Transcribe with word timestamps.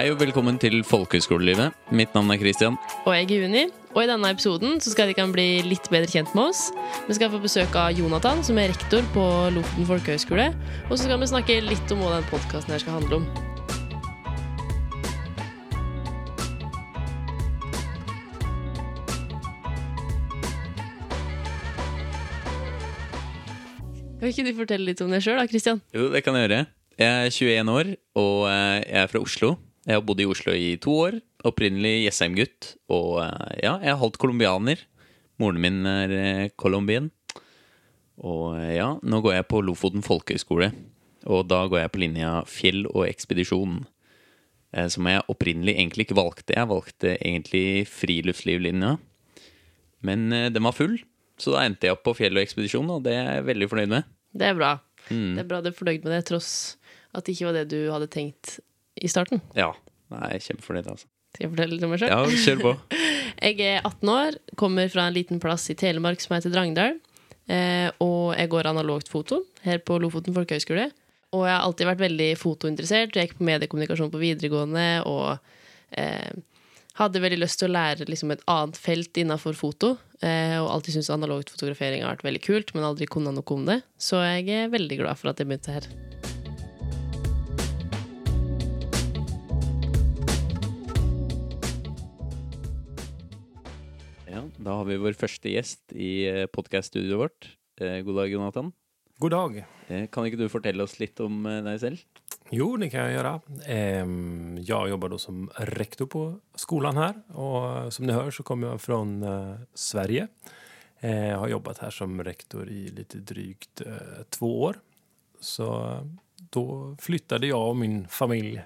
Hei 0.00 0.06
og 0.08 0.16
velkommen 0.16 0.56
til 0.56 0.78
Folkehøgskolelivet. 0.88 1.74
Mitt 1.92 2.14
navn 2.16 2.32
er 2.32 2.38
Christian. 2.40 2.78
Og 3.04 3.12
jeg 3.12 3.26
er 3.36 3.42
Uni. 3.44 3.66
Og 3.92 3.98
i 4.00 4.06
denne 4.08 4.30
episoden 4.32 4.78
så 4.80 4.94
skal 4.94 5.10
dere 5.10 5.26
bli 5.28 5.60
litt 5.66 5.90
bedre 5.92 6.08
kjent 6.08 6.32
med 6.32 6.54
oss. 6.54 6.62
Vi 7.04 7.18
skal 7.18 7.28
få 7.28 7.36
besøk 7.42 7.76
av 7.76 7.92
Jonathan, 7.92 8.40
som 8.40 8.56
er 8.56 8.72
rektor 8.72 9.04
på 9.12 9.26
Lofoten 9.52 9.90
folkehøgskole. 9.90 10.48
Og 10.88 10.96
så 10.96 11.02
skal 11.04 11.20
vi 11.20 11.28
snakke 11.28 11.58
litt 11.68 11.92
om 11.92 12.00
hva 12.00 12.14
den 12.16 12.24
podkasten 12.32 12.72
her 12.72 12.80
skal 12.80 12.96
handle 12.96 13.20
om. 13.20 13.28
Kan 24.16 24.30
ikke 24.32 24.48
du 24.48 24.54
fortelle 24.64 24.94
litt 24.94 25.04
om 25.04 25.12
deg 25.12 25.28
sjøl, 25.28 25.44
da, 25.44 25.50
Christian? 25.52 25.84
Jo, 25.92 26.08
det 26.08 26.24
kan 26.24 26.40
jeg 26.40 26.48
gjøre. 26.48 26.68
Jeg 26.96 27.26
er 27.26 27.34
21 27.36 27.80
år, 27.82 27.98
og 28.16 28.46
eh, 28.48 28.78
jeg 28.86 29.04
er 29.04 29.12
fra 29.12 29.28
Oslo. 29.28 29.58
Jeg 29.88 29.96
har 29.96 30.04
bodd 30.04 30.20
i 30.20 30.28
Oslo 30.28 30.52
i 30.52 30.74
to 30.80 30.92
år. 31.06 31.16
Opprinnelig 31.48 32.04
Jessheim-gutt. 32.04 32.74
Og 32.92 33.22
eh, 33.24 33.60
ja, 33.64 33.78
jeg 33.80 33.94
er 33.94 34.00
halvt 34.02 34.18
colombianer. 34.20 34.82
Moren 35.40 35.62
min 35.62 35.80
er 35.88 36.12
eh, 36.16 36.50
colombian. 36.60 37.08
Og 38.20 38.58
eh, 38.58 38.76
ja, 38.76 38.92
nå 39.00 39.22
går 39.24 39.38
jeg 39.38 39.48
på 39.48 39.62
Lofoten 39.64 40.04
folkehøgskole. 40.04 40.68
Og 41.32 41.46
da 41.48 41.62
går 41.68 41.82
jeg 41.82 41.92
på 41.94 42.02
linja 42.02 42.34
fjell 42.48 42.84
og 42.90 43.06
ekspedisjon. 43.08 43.82
Som 44.70 45.08
jeg 45.10 45.24
opprinnelig 45.26 45.72
egentlig 45.74 46.04
ikke 46.06 46.14
valgte. 46.14 46.54
Jeg 46.54 46.70
valgte 46.70 47.16
egentlig 47.16 47.88
friluftslivlinja. 47.90 48.92
Men 50.06 50.30
den 50.30 50.62
var 50.62 50.76
full, 50.76 50.94
så 51.42 51.56
da 51.56 51.64
endte 51.66 51.88
jeg 51.88 51.96
opp 51.96 52.04
på 52.06 52.14
fjell 52.20 52.38
og 52.38 52.44
ekspedisjon, 52.44 52.92
og 52.94 53.02
det 53.02 53.16
er 53.18 53.26
jeg 53.34 53.48
veldig 53.48 53.68
fornøyd 53.72 53.90
med. 53.90 54.06
Det 54.30 54.46
er 54.46 54.54
bra. 54.56 54.70
Mm. 55.10 55.34
Det 55.34 55.42
er 55.42 55.48
bra 55.50 55.58
du 55.60 55.72
er 55.72 55.76
fornøyd 55.76 56.06
med 56.06 56.14
det, 56.14 56.22
tross 56.30 56.52
at 57.10 57.26
det 57.26 57.34
ikke 57.34 57.48
var 57.48 57.58
det 57.58 57.66
du 57.72 57.80
hadde 57.90 58.08
tenkt 58.14 58.60
i 59.00 59.10
starten. 59.10 59.42
Ja. 59.56 59.72
Nei, 60.10 60.36
kjempefornøyd, 60.42 60.88
altså. 60.90 61.08
Skal 61.30 61.46
jeg 61.46 61.52
fortelle 61.52 61.76
litt 61.76 61.86
om 61.86 61.92
meg 61.94 62.02
sjøl? 62.02 62.10
Ja, 62.10 62.40
kjør 62.44 62.64
på. 62.64 62.72
Jeg 63.40 63.60
er 63.62 63.86
18 63.86 64.10
år, 64.12 64.36
kommer 64.58 64.90
fra 64.92 65.06
en 65.08 65.14
liten 65.14 65.38
plass 65.40 65.68
i 65.72 65.76
Telemark 65.78 66.20
som 66.20 66.34
heter 66.34 66.52
Drangdal. 66.52 66.98
Eh, 67.50 67.88
og 68.04 68.34
jeg 68.36 68.50
går 68.52 68.68
analogt 68.70 69.08
foto 69.10 69.40
her 69.64 69.80
på 69.82 69.96
Lofoten 70.02 70.34
folkehøgskole. 70.36 70.90
Og 71.34 71.46
jeg 71.46 71.54
har 71.54 71.64
alltid 71.64 71.88
vært 71.88 72.04
veldig 72.04 72.28
fotointeressert. 72.38 73.16
Jeg 73.16 73.30
gikk 73.30 73.38
på 73.38 73.48
mediekommunikasjon 73.48 74.12
på 74.12 74.20
videregående 74.22 74.86
og 75.08 75.38
eh, 75.98 76.30
hadde 77.00 77.22
veldig 77.22 77.40
lyst 77.40 77.62
til 77.62 77.70
å 77.70 77.74
lære 77.78 78.10
liksom, 78.10 78.34
et 78.34 78.44
annet 78.50 78.78
felt 78.78 79.22
innenfor 79.22 79.56
foto. 79.58 79.94
Eh, 80.20 80.58
og 80.60 80.70
alltid 80.74 80.98
syntes 80.98 81.14
analogt 81.14 81.54
fotografering 81.54 82.04
har 82.04 82.16
vært 82.16 82.28
veldig 82.28 82.44
kult, 82.46 82.74
men 82.74 82.86
aldri 82.86 83.08
kunne 83.10 83.34
noe 83.34 83.56
om 83.56 83.66
det. 83.70 83.80
Så 83.98 84.22
jeg 84.26 84.50
er 84.66 84.72
veldig 84.74 85.04
glad 85.04 85.22
for 85.22 85.32
at 85.32 85.40
jeg 85.40 85.50
begynte 85.50 85.78
her. 85.78 85.90
Da 94.60 94.74
har 94.76 94.84
vi 94.88 94.96
vår 95.00 95.16
første 95.18 95.50
gjest 95.52 95.92
i 95.96 96.10
podkast-studioet 96.52 97.18
vårt. 97.20 97.48
Eh, 97.80 98.00
God 98.04 98.16
dag, 98.20 98.28
Jonathan. 98.32 98.72
God 99.18 99.30
dag. 99.32 99.56
Eh, 99.88 100.06
Kan 100.12 100.26
ikke 100.28 100.40
du 100.40 100.48
fortelle 100.52 100.84
oss 100.84 100.98
litt 101.00 101.20
om 101.24 101.46
eh, 101.48 101.62
deg 101.64 101.80
selv? 101.80 102.02
Jo, 102.52 102.76
det 102.76 102.90
kan 102.90 103.00
jag 103.00 103.12
göra. 103.12 103.40
Jag 104.60 104.88
jobbar 104.88 105.08
då 105.08 105.18
som 105.18 105.50
rektor 105.56 106.06
på 106.06 106.40
skolan 106.54 106.96
här 106.96 107.14
och 107.36 107.92
som 107.92 108.06
ni 108.06 108.12
hör 108.12 108.30
så 108.30 108.42
kommer 108.42 108.68
jag 108.68 108.80
från 108.80 109.22
eh, 109.22 109.54
Sverige. 109.74 110.28
Eh, 111.00 111.28
Jag 111.28 111.38
har 111.38 111.48
jobbat 111.48 111.78
här 111.78 111.90
som 111.90 112.24
rektor 112.24 112.68
i 112.68 112.88
lite 112.88 113.18
drygt 113.18 113.80
eh, 113.80 114.22
två 114.28 114.62
år. 114.62 114.76
Så 115.40 115.84
eh, 115.86 116.02
då 116.50 116.96
flyttade 117.00 117.46
jag 117.46 117.68
och 117.68 117.76
min 117.76 118.08
familj 118.08 118.60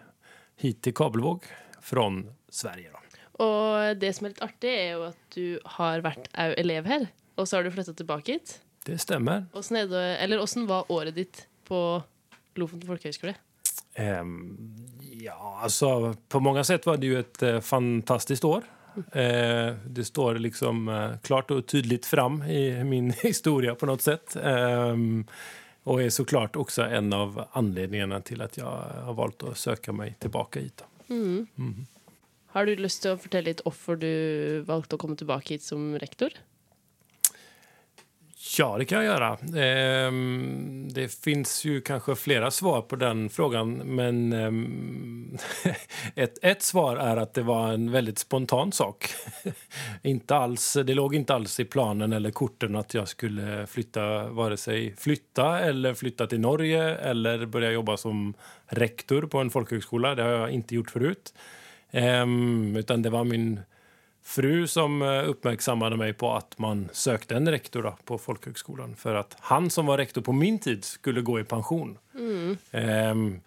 hit 0.56 0.82
till 0.82 0.94
Kabelvåg 0.94 1.44
från 1.80 2.30
Sverige. 2.48 2.90
Og 3.42 3.98
det 3.98 4.12
som 4.14 4.26
er 4.26 4.34
litt 4.34 4.42
artig, 4.42 4.70
er 4.70 4.92
jo 4.92 5.02
at 5.08 5.16
du 5.34 5.58
har 5.78 6.00
vært 6.04 6.28
au 6.38 6.52
elev 6.60 6.86
her, 6.86 7.06
og 7.36 7.48
så 7.48 7.56
har 7.56 7.64
du 7.66 7.70
flytta 7.74 7.92
tilbake 7.98 8.32
hit. 8.36 8.60
Det 8.86 8.98
stämmer. 9.00 9.46
Åssen 9.54 9.76
er 9.76 9.86
det- 9.86 10.18
eller 10.22 10.38
åssen 10.40 10.66
var 10.66 10.84
året 10.92 11.14
ditt 11.14 11.46
på 11.64 12.02
Lofoten 12.54 12.86
folkehøgskole? 12.86 13.34
Ehm, 13.94 14.56
ja, 15.12 15.58
alltså 15.62 16.14
på 16.28 16.40
många 16.40 16.64
sätt 16.64 16.86
var 16.86 16.96
det 16.96 17.06
ju 17.06 17.18
ett 17.20 17.42
eh, 17.42 17.60
fantastiskt 17.60 18.44
år. 18.44 18.62
Eh, 19.12 19.74
det 19.86 20.04
står 20.04 20.34
liksom 20.34 20.88
eh, 20.88 21.18
klart 21.22 21.50
och 21.50 21.66
tydligt 21.66 22.06
fram 22.06 22.42
i 22.42 22.84
min 22.84 23.10
historia 23.22 23.74
på 23.74 23.86
något 23.86 24.02
sätt. 24.02 24.36
Ehm, 24.36 25.26
och 25.84 26.02
är 26.02 26.10
såklart 26.10 26.56
också 26.56 26.82
en 26.82 27.12
av 27.12 27.44
anledningarna 27.52 28.20
till 28.20 28.40
att 28.42 28.56
jag 28.56 28.82
har 29.04 29.14
valt 29.14 29.42
att 29.42 29.58
söka 29.58 29.92
mig 29.92 30.14
tillbaka 30.18 30.60
hit. 30.60 30.84
då. 31.06 31.14
Har 32.54 32.66
du 32.66 32.76
lyst 32.78 33.02
til 33.02 33.16
å 33.16 33.18
fortelle 33.18 33.50
litt 33.50 33.64
hvorfor 33.66 33.98
du 33.98 34.62
valgte 34.68 34.94
å 34.94 35.00
komme 35.02 35.18
tilbake 35.18 35.56
hit 35.56 35.64
som 35.66 35.96
rektor? 35.98 36.36
Ja, 38.58 38.78
det 38.78 38.84
kan 38.84 39.04
jag 39.04 39.14
göra. 39.14 39.38
Ehm, 39.56 40.88
det 40.92 41.08
finns 41.08 41.64
ju 41.64 41.80
kanske 41.80 42.16
flera 42.16 42.50
svar 42.50 42.82
på 42.82 42.96
den 42.96 43.28
frågan, 43.28 43.74
men 43.74 44.32
ehm, 44.32 45.38
ett, 46.14 46.44
ett 46.44 46.62
svar 46.62 46.96
är 46.96 47.16
att 47.16 47.34
det 47.34 47.42
var 47.42 47.72
en 47.72 47.90
väldigt 47.90 48.18
spontan 48.18 48.72
sak. 48.72 49.08
inte 50.02 50.36
alls, 50.36 50.76
det 50.84 50.94
låg 50.94 51.14
inte 51.14 51.34
alls 51.34 51.60
i 51.60 51.64
planen 51.64 52.12
eller 52.12 52.30
korten 52.30 52.76
att 52.76 52.94
jag 52.94 53.08
skulle 53.08 53.66
flytta, 53.66 54.28
vare 54.28 54.56
sig 54.56 54.96
flytta 54.96 55.60
eller 55.60 55.94
flytta 55.94 56.26
till 56.26 56.40
Norge 56.40 56.96
eller 56.96 57.46
börja 57.46 57.72
jobba 57.72 57.96
som 57.96 58.34
rektor 58.66 59.22
på 59.22 59.38
en 59.38 59.50
folkhögskola. 59.50 60.14
Det 60.14 60.22
har 60.22 60.30
jag 60.30 60.50
inte 60.50 60.74
gjort 60.74 60.90
förut. 60.90 61.34
Ehm, 61.94 62.76
utan 62.76 63.02
det 63.02 63.10
var 63.10 63.24
min 63.24 63.60
fru 64.22 64.66
som 64.66 65.02
eh, 65.02 65.28
uppmärksammade 65.28 65.96
mig 65.96 66.12
på 66.12 66.32
att 66.32 66.58
man 66.58 66.88
sökte 66.92 67.36
en 67.36 67.48
rektor 67.48 67.82
då, 67.82 67.96
på 68.04 68.18
folkhögskolan 68.18 68.96
för 68.96 69.14
att 69.14 69.36
han 69.40 69.70
som 69.70 69.86
var 69.86 69.98
rektor 69.98 70.22
på 70.22 70.32
min 70.32 70.58
tid 70.58 70.84
skulle 70.84 71.20
gå 71.20 71.40
i 71.40 71.44
pension. 71.44 71.98
Ehm, 72.70 73.40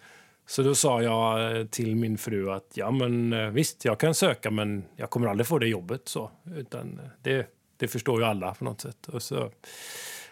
så 0.46 0.62
då 0.62 0.74
sa 0.74 1.02
jag 1.02 1.56
eh, 1.56 1.66
till 1.66 1.96
min 1.96 2.18
fru 2.18 2.50
att 2.50 2.70
ja, 2.74 2.90
men 2.90 3.32
eh, 3.32 3.48
visst, 3.48 3.84
jag 3.84 3.98
kan 3.98 4.14
söka 4.14 4.50
men 4.50 4.84
jag 4.96 5.10
kommer 5.10 5.26
aldrig 5.26 5.46
få 5.46 5.58
det 5.58 5.68
jobbet. 5.68 6.08
så. 6.08 6.30
Utan 6.56 7.00
det, 7.22 7.46
det 7.76 7.88
förstår 7.88 8.20
ju 8.20 8.26
alla 8.26 8.54
på 8.54 8.64
något 8.64 8.80
sätt. 8.80 9.08
Och 9.08 9.22
så 9.22 9.50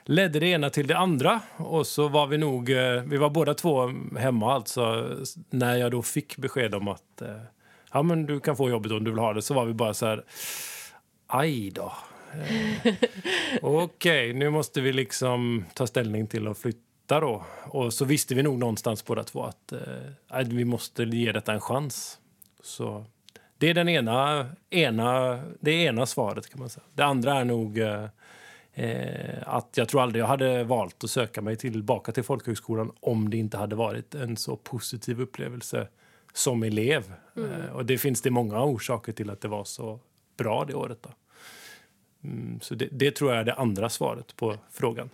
ledde 0.04 0.40
det 0.40 0.46
ena 0.46 0.70
till 0.70 0.86
det 0.86 0.96
andra 0.96 1.40
och 1.56 1.86
så 1.86 2.08
var 2.08 2.26
vi 2.26 2.38
nog, 2.38 2.68
vi 3.04 3.16
var 3.16 3.30
båda 3.30 3.54
två 3.54 3.90
hemma 4.18 4.54
alltså 4.54 5.14
när 5.50 5.76
jag 5.76 5.90
då 5.90 6.02
fick 6.02 6.36
besked 6.36 6.74
om 6.74 6.88
att 6.88 7.22
ja 7.92 8.02
men 8.02 8.26
du 8.26 8.40
kan 8.40 8.56
få 8.56 8.70
jobbet 8.70 8.92
om 8.92 9.04
du 9.04 9.10
vill 9.10 9.20
ha 9.20 9.32
det 9.32 9.42
så 9.42 9.54
var 9.54 9.64
vi 9.64 9.74
bara 9.74 9.94
så 9.94 10.06
här 10.06 10.24
aj 11.26 11.70
då. 11.70 11.92
Eh, 12.32 12.94
Okej, 13.62 14.32
nu 14.32 14.50
måste 14.50 14.80
vi 14.80 14.92
liksom 14.92 15.64
ta 15.74 15.86
ställning 15.86 16.26
till 16.26 16.48
att 16.48 16.58
flytta 16.58 17.20
då. 17.20 17.44
Och 17.64 17.92
så 17.92 18.04
visste 18.04 18.34
vi 18.34 18.42
nog 18.42 18.58
någonstans 18.58 19.04
båda 19.04 19.24
två 19.24 19.44
att 19.44 19.72
eh, 19.72 20.48
vi 20.48 20.64
måste 20.64 21.02
ge 21.02 21.32
detta 21.32 21.52
en 21.52 21.60
chans. 21.60 22.18
Så 22.62 23.04
det 23.58 23.70
är 23.70 23.74
den 23.74 23.88
ena, 23.88 24.46
ena, 24.70 25.40
det 25.60 25.72
ena 25.72 26.06
svaret 26.06 26.50
kan 26.50 26.60
man 26.60 26.68
säga. 26.68 26.84
Det 26.94 27.04
andra 27.04 27.34
är 27.34 27.44
nog 27.44 27.78
eh, 27.78 28.04
eh, 28.74 29.42
att 29.46 29.76
jag 29.76 29.88
tror 29.88 30.02
aldrig 30.02 30.22
jag 30.22 30.28
hade 30.28 30.64
valt 30.64 31.04
att 31.04 31.10
söka 31.10 31.42
mig 31.42 31.56
tillbaka 31.56 32.12
till 32.12 32.22
folkhögskolan 32.22 32.92
om 33.00 33.30
det 33.30 33.36
inte 33.36 33.56
hade 33.56 33.76
varit 33.76 34.14
en 34.14 34.36
så 34.36 34.56
positiv 34.56 35.20
upplevelse 35.20 35.88
som 36.36 36.62
elev. 36.62 37.12
Eh, 37.36 37.72
och 37.72 37.86
det 37.86 37.98
finns 37.98 38.22
det 38.22 38.30
många 38.30 38.64
orsaker 38.64 39.12
till 39.12 39.30
att 39.30 39.40
det 39.40 39.48
var 39.48 39.64
så 39.64 40.00
bra 40.36 40.64
det 40.64 40.74
året. 40.74 40.98
Då. 41.02 41.10
Mm, 42.24 42.60
så 42.60 42.74
det, 42.74 42.88
det 42.92 43.10
tror 43.10 43.30
jag 43.30 43.40
är 43.40 43.44
det 43.44 43.54
andra 43.54 43.88
svaret 43.88 44.36
på 44.36 44.56
frågan. 44.70 45.10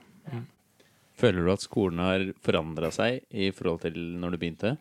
Føler 1.16 1.44
du 1.44 1.52
at 1.52 1.60
skolen 1.60 1.98
har 2.02 2.32
forandra 2.42 2.88
seg 2.90 3.20
i 3.30 3.52
forhold 3.54 3.84
til 3.84 3.98
når 4.18 4.32
du 4.34 4.38
begynte? 4.42 4.76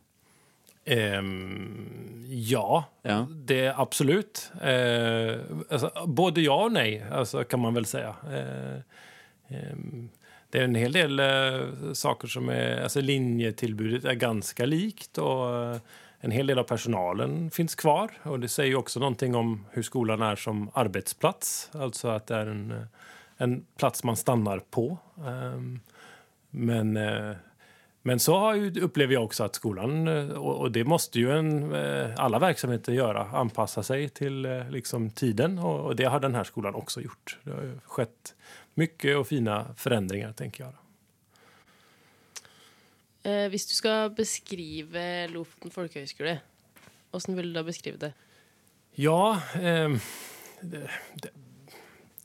Ehm, 0.85 2.25
ja, 2.29 2.83
Ja. 3.01 3.27
det 3.29 3.73
absolut. 3.77 4.51
Eh, 4.61 5.35
alltså, 5.69 5.91
både 6.07 6.41
ja 6.41 6.63
och 6.63 6.71
nej, 6.71 7.03
alltså, 7.11 7.43
kan 7.43 7.59
man 7.59 7.73
väl 7.73 7.85
säga. 7.85 8.15
Eh, 8.31 8.79
ehm, 9.57 10.09
det 10.49 10.59
är 10.59 10.63
en 10.63 10.75
hel 10.75 10.91
del 10.91 11.19
eh, 11.19 11.93
saker 11.93 12.27
som 12.27 12.49
är... 12.49 12.81
Alltså, 12.81 13.01
linjetillbudet 13.01 14.05
är 14.05 14.13
ganska 14.13 14.65
likt 14.65 15.17
och 15.17 15.77
en 16.23 16.31
hel 16.31 16.47
del 16.47 16.59
av 16.59 16.63
personalen 16.63 17.51
finns 17.51 17.75
kvar. 17.75 18.11
Och 18.23 18.39
Det 18.39 18.47
säger 18.47 18.75
också 18.75 18.99
någonting 18.99 19.35
om 19.35 19.65
hur 19.71 19.83
skolan 19.83 20.21
är 20.21 20.35
som 20.35 20.69
arbetsplats. 20.73 21.69
Alltså 21.73 22.07
att 22.07 22.27
det 22.27 22.35
är 22.35 22.45
en, 22.45 22.71
eh, 22.71 22.83
en 23.37 23.65
plats 23.77 24.03
man 24.03 24.15
stannar 24.15 24.59
på. 24.59 24.97
Ehm, 25.27 25.79
men 26.49 26.97
eh, 26.97 27.35
men 28.03 28.19
så 28.19 28.37
har 28.37 28.79
upplever 28.79 29.13
jag 29.13 29.23
också 29.23 29.43
att 29.43 29.55
skolan, 29.55 30.07
eh, 30.07 30.29
och, 30.29 30.71
det 30.71 30.83
måste 30.83 31.19
ju 31.19 31.31
en, 31.31 31.75
alla 32.17 32.39
verksamheter 32.39 32.93
göra, 32.93 33.25
anpassa 33.25 33.83
sig 33.83 34.09
till 34.09 34.41
liksom, 34.69 35.09
tiden. 35.09 35.59
Och, 35.59 35.95
det 35.95 36.03
har 36.03 36.19
den 36.19 36.35
här 36.35 36.43
skolan 36.43 36.75
också 36.75 37.01
gjort. 37.01 37.37
Det 37.43 37.51
har 37.51 37.79
skett 37.85 38.35
mycket 38.73 39.17
och 39.17 39.27
fina 39.27 39.65
förändringar, 39.75 40.33
tänker 40.33 40.63
jag. 40.63 40.73
Eh, 43.23 43.47
hvis 43.53 43.67
du 43.69 43.75
skal 43.77 44.09
beskrive 44.17 45.27
Lofoten 45.29 45.73
folkehøgskole, 45.73 46.39
åssen 47.13 47.37
vil 47.37 47.51
du 47.51 47.59
da 47.59 47.65
beskrive 47.67 48.01
det? 48.01 48.13
Ja, 48.97 49.41
eh, 49.55 49.97
det, 50.61 50.87
det, 51.21 51.29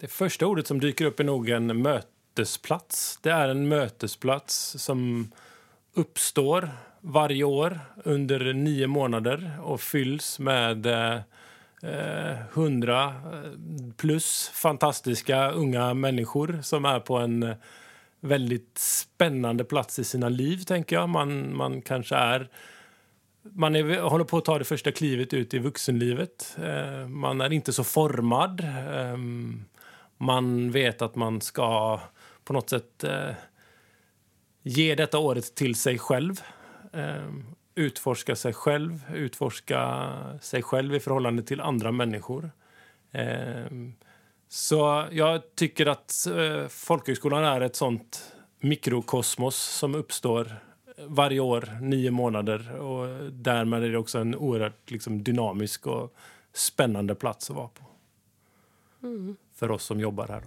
det 0.01 0.09
första 0.09 0.47
ordet 0.47 0.67
som 0.67 0.81
dyker 0.81 1.05
upp 1.05 1.21
är 1.21 1.25
nog 1.25 1.49
en 1.51 1.83
mötesplats. 1.83 3.19
Det 3.23 3.31
är 3.31 3.49
en 3.49 3.69
mötesplats 3.69 4.77
som 4.79 5.33
uppstår 5.95 6.69
varje 7.01 7.45
år 7.45 7.81
under 8.05 8.53
nio 8.53 8.87
månader 8.87 9.59
och 9.63 9.81
fylls 9.81 10.39
med 10.39 10.87
eh, 10.87 12.37
hundra 12.53 13.05
eh, 13.05 13.53
plus 13.97 14.51
fantastiska 14.55 15.51
unga 15.51 15.95
människor 15.95 16.59
som 16.63 16.85
är 16.85 17.01
på 17.01 17.19
en 17.19 17.55
väldigt 18.27 18.79
spännande 18.79 19.65
plats 19.65 19.99
i 19.99 20.05
sina 20.05 20.29
liv, 20.29 20.59
tänker 20.59 20.97
jag. 20.97 21.09
Man, 21.09 21.57
man 21.57 21.83
kanske 21.83 22.17
är 22.17 22.49
man 23.55 23.77
är, 23.77 24.01
håller 24.01 24.25
på 24.25 24.37
att 24.37 24.45
ta 24.45 24.59
det 24.59 24.65
första 24.65 24.93
klivet 24.93 25.35
ut 25.35 25.55
i 25.55 25.59
vuxenlivet. 25.59 26.57
Eh, 26.63 27.09
man 27.09 27.41
är 27.41 27.53
inte 27.53 27.73
så 27.73 27.85
formad. 27.85 28.61
Eh, 28.61 29.17
man 30.17 30.71
vet 30.71 31.03
att 31.03 31.15
man 31.15 31.41
ska 31.41 32.01
på 32.45 32.53
något 32.53 32.71
sätt 32.71 33.05
eh, 33.05 33.31
ge 34.63 34.95
detta 34.95 35.19
året 35.19 35.55
till 35.55 35.75
sig 35.75 35.99
själv. 35.99 36.41
Eh, 36.93 37.33
utforska 37.75 38.37
sig 38.37 38.53
själv, 38.53 39.01
utforska 39.15 40.13
sig 40.41 40.63
själv 40.63 40.95
i 40.95 41.01
förhållande 41.01 41.43
till 41.43 41.61
andra 41.61 41.93
människor. 41.93 42.51
Eh, 43.13 43.67
så 44.49 45.07
jag 45.11 45.55
tycker 45.55 45.87
att 45.87 46.27
eh, 46.27 46.69
folkhögskolan 46.69 47.45
är 47.45 47.61
ett 47.61 47.77
sånt 47.77 48.35
mikrokosmos 48.61 49.57
som 49.57 49.95
uppstår 49.95 50.59
varje 50.99 51.41
år, 51.41 51.79
nio 51.81 52.11
månader. 52.11 52.77
Och 52.81 53.33
därmed 53.33 53.85
är 53.85 53.89
det 53.89 53.99
också 53.99 54.19
en 54.19 54.35
oerhört 54.35 54.91
liksom, 54.91 55.23
dynamisk 55.23 55.87
och 55.87 56.15
spännande 56.53 57.15
plats 57.15 57.51
att 57.51 57.57
vara 57.57 57.69
på. 57.69 57.85
Mm. 59.03 59.37
För 59.55 59.71
oss 59.71 59.85
som 59.85 60.01
jobbar 60.01 60.29
här. 60.29 60.43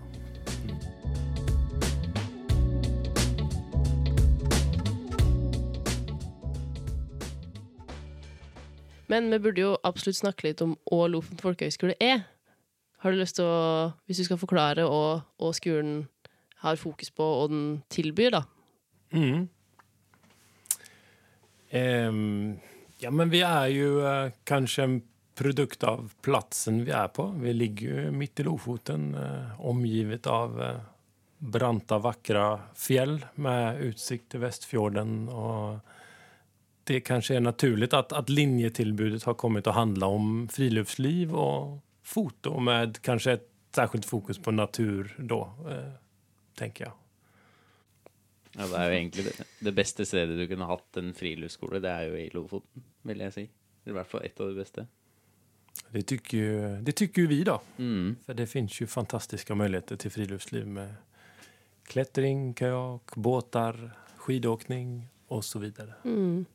Men 9.08 9.32
vi 9.32 9.40
burde 9.40 9.62
jo 9.62 9.78
absolutt 9.84 10.18
snakke 10.18 10.48
litt 10.48 10.62
om 10.62 10.76
hva 10.86 11.08
Lofoten 11.10 11.42
folkehøgskole 11.42 11.96
er. 12.00 12.28
Har 13.00 13.12
du 13.12 13.20
lyst 13.20 13.38
til 13.40 13.48
å, 13.48 13.92
Hvis 14.06 14.20
du 14.20 14.28
skal 14.28 14.40
forklare 14.42 14.84
hva 14.84 15.52
skolen 15.56 16.08
har 16.60 16.76
fokus 16.76 17.12
på, 17.16 17.24
og 17.24 17.54
den 17.54 17.68
tilbyr, 17.88 18.36
da? 18.36 18.44
Mm. 19.16 19.48
Um, 21.72 22.60
ja, 22.98 23.12
men 23.12 23.30
vi 23.30 23.42
är 23.42 23.68
ju 23.68 24.02
uh, 24.02 24.26
eh, 24.26 24.32
kanske 24.44 24.84
en 24.84 25.02
produkt 25.36 25.84
av 25.84 26.12
platsen 26.22 26.86
vi 26.86 26.92
är 26.92 27.08
på. 27.08 27.28
Vi 27.28 27.54
ligger 27.54 27.88
ju 27.88 28.12
mitt 28.12 28.40
i 28.40 28.44
Lofoten, 28.44 29.16
uh, 29.16 29.62
omgivet 29.62 30.28
av 30.28 30.62
uh, 30.62 30.80
branta, 31.38 31.98
vackra 31.98 32.60
fjäll 32.76 33.26
med 33.36 33.82
utsikt 33.82 34.32
till 34.32 34.40
Västfjorden. 34.40 35.30
Och 35.30 35.80
det 36.84 37.00
kanske 37.00 37.36
är 37.36 37.40
naturligt 37.40 37.94
att, 37.94 38.14
att 38.14 38.30
linjetillbudet 38.30 39.24
har 39.24 39.34
kommit 39.34 39.68
att 39.68 39.76
handla 39.76 40.08
om 40.08 40.48
friluftsliv 40.52 41.36
och 41.36 41.80
foto 42.10 42.60
med 42.60 43.02
kanske 43.06 43.38
ett 43.38 43.48
särskilt 43.76 44.06
fokus 44.06 44.40
på 44.42 44.52
natur 44.52 45.16
då, 45.18 45.54
tänker 46.58 46.86
jag. 46.86 46.94
Ja, 48.58 48.66
det 48.68 48.78
er 48.78 48.90
jo 48.90 48.96
egentlig 48.98 49.26
det, 49.26 49.46
det 49.62 49.72
beste 49.78 50.06
stedet 50.10 50.38
du 50.40 50.48
kunne 50.50 50.66
hatt 50.66 50.98
en 50.98 51.14
friluftsskole, 51.14 51.82
det 51.84 51.92
er 51.92 52.08
jo 52.10 52.16
i 52.18 52.30
Lofoten, 52.34 52.84
vil 53.06 53.22
jeg 53.22 53.36
si. 53.36 53.44
I 53.86 53.94
hvert 53.94 54.10
fall 54.10 54.26
ett 54.26 54.42
av 54.42 54.50
de 54.50 54.58
bästa. 54.58 54.88
Det 55.94 56.02
tycker 56.02 56.38
ju, 56.38 56.82
det 56.82 56.92
tycker 56.92 57.22
ju 57.22 57.28
vi 57.28 57.44
då. 57.44 57.62
Mm. 57.78 58.16
För 58.26 58.34
det 58.34 58.48
finns 58.48 58.82
ju 58.82 58.88
fantastiska 58.88 59.56
möjligheter 59.56 59.96
till 59.96 60.12
friluftsliv 60.12 60.68
med 60.68 60.96
klättring, 61.84 62.54
kajak, 62.54 63.16
båtar, 63.16 63.92
skidåkning 64.18 65.08
och 65.28 65.46
så 65.46 65.60
vidare. 65.60 65.94
Mm. 66.06 66.46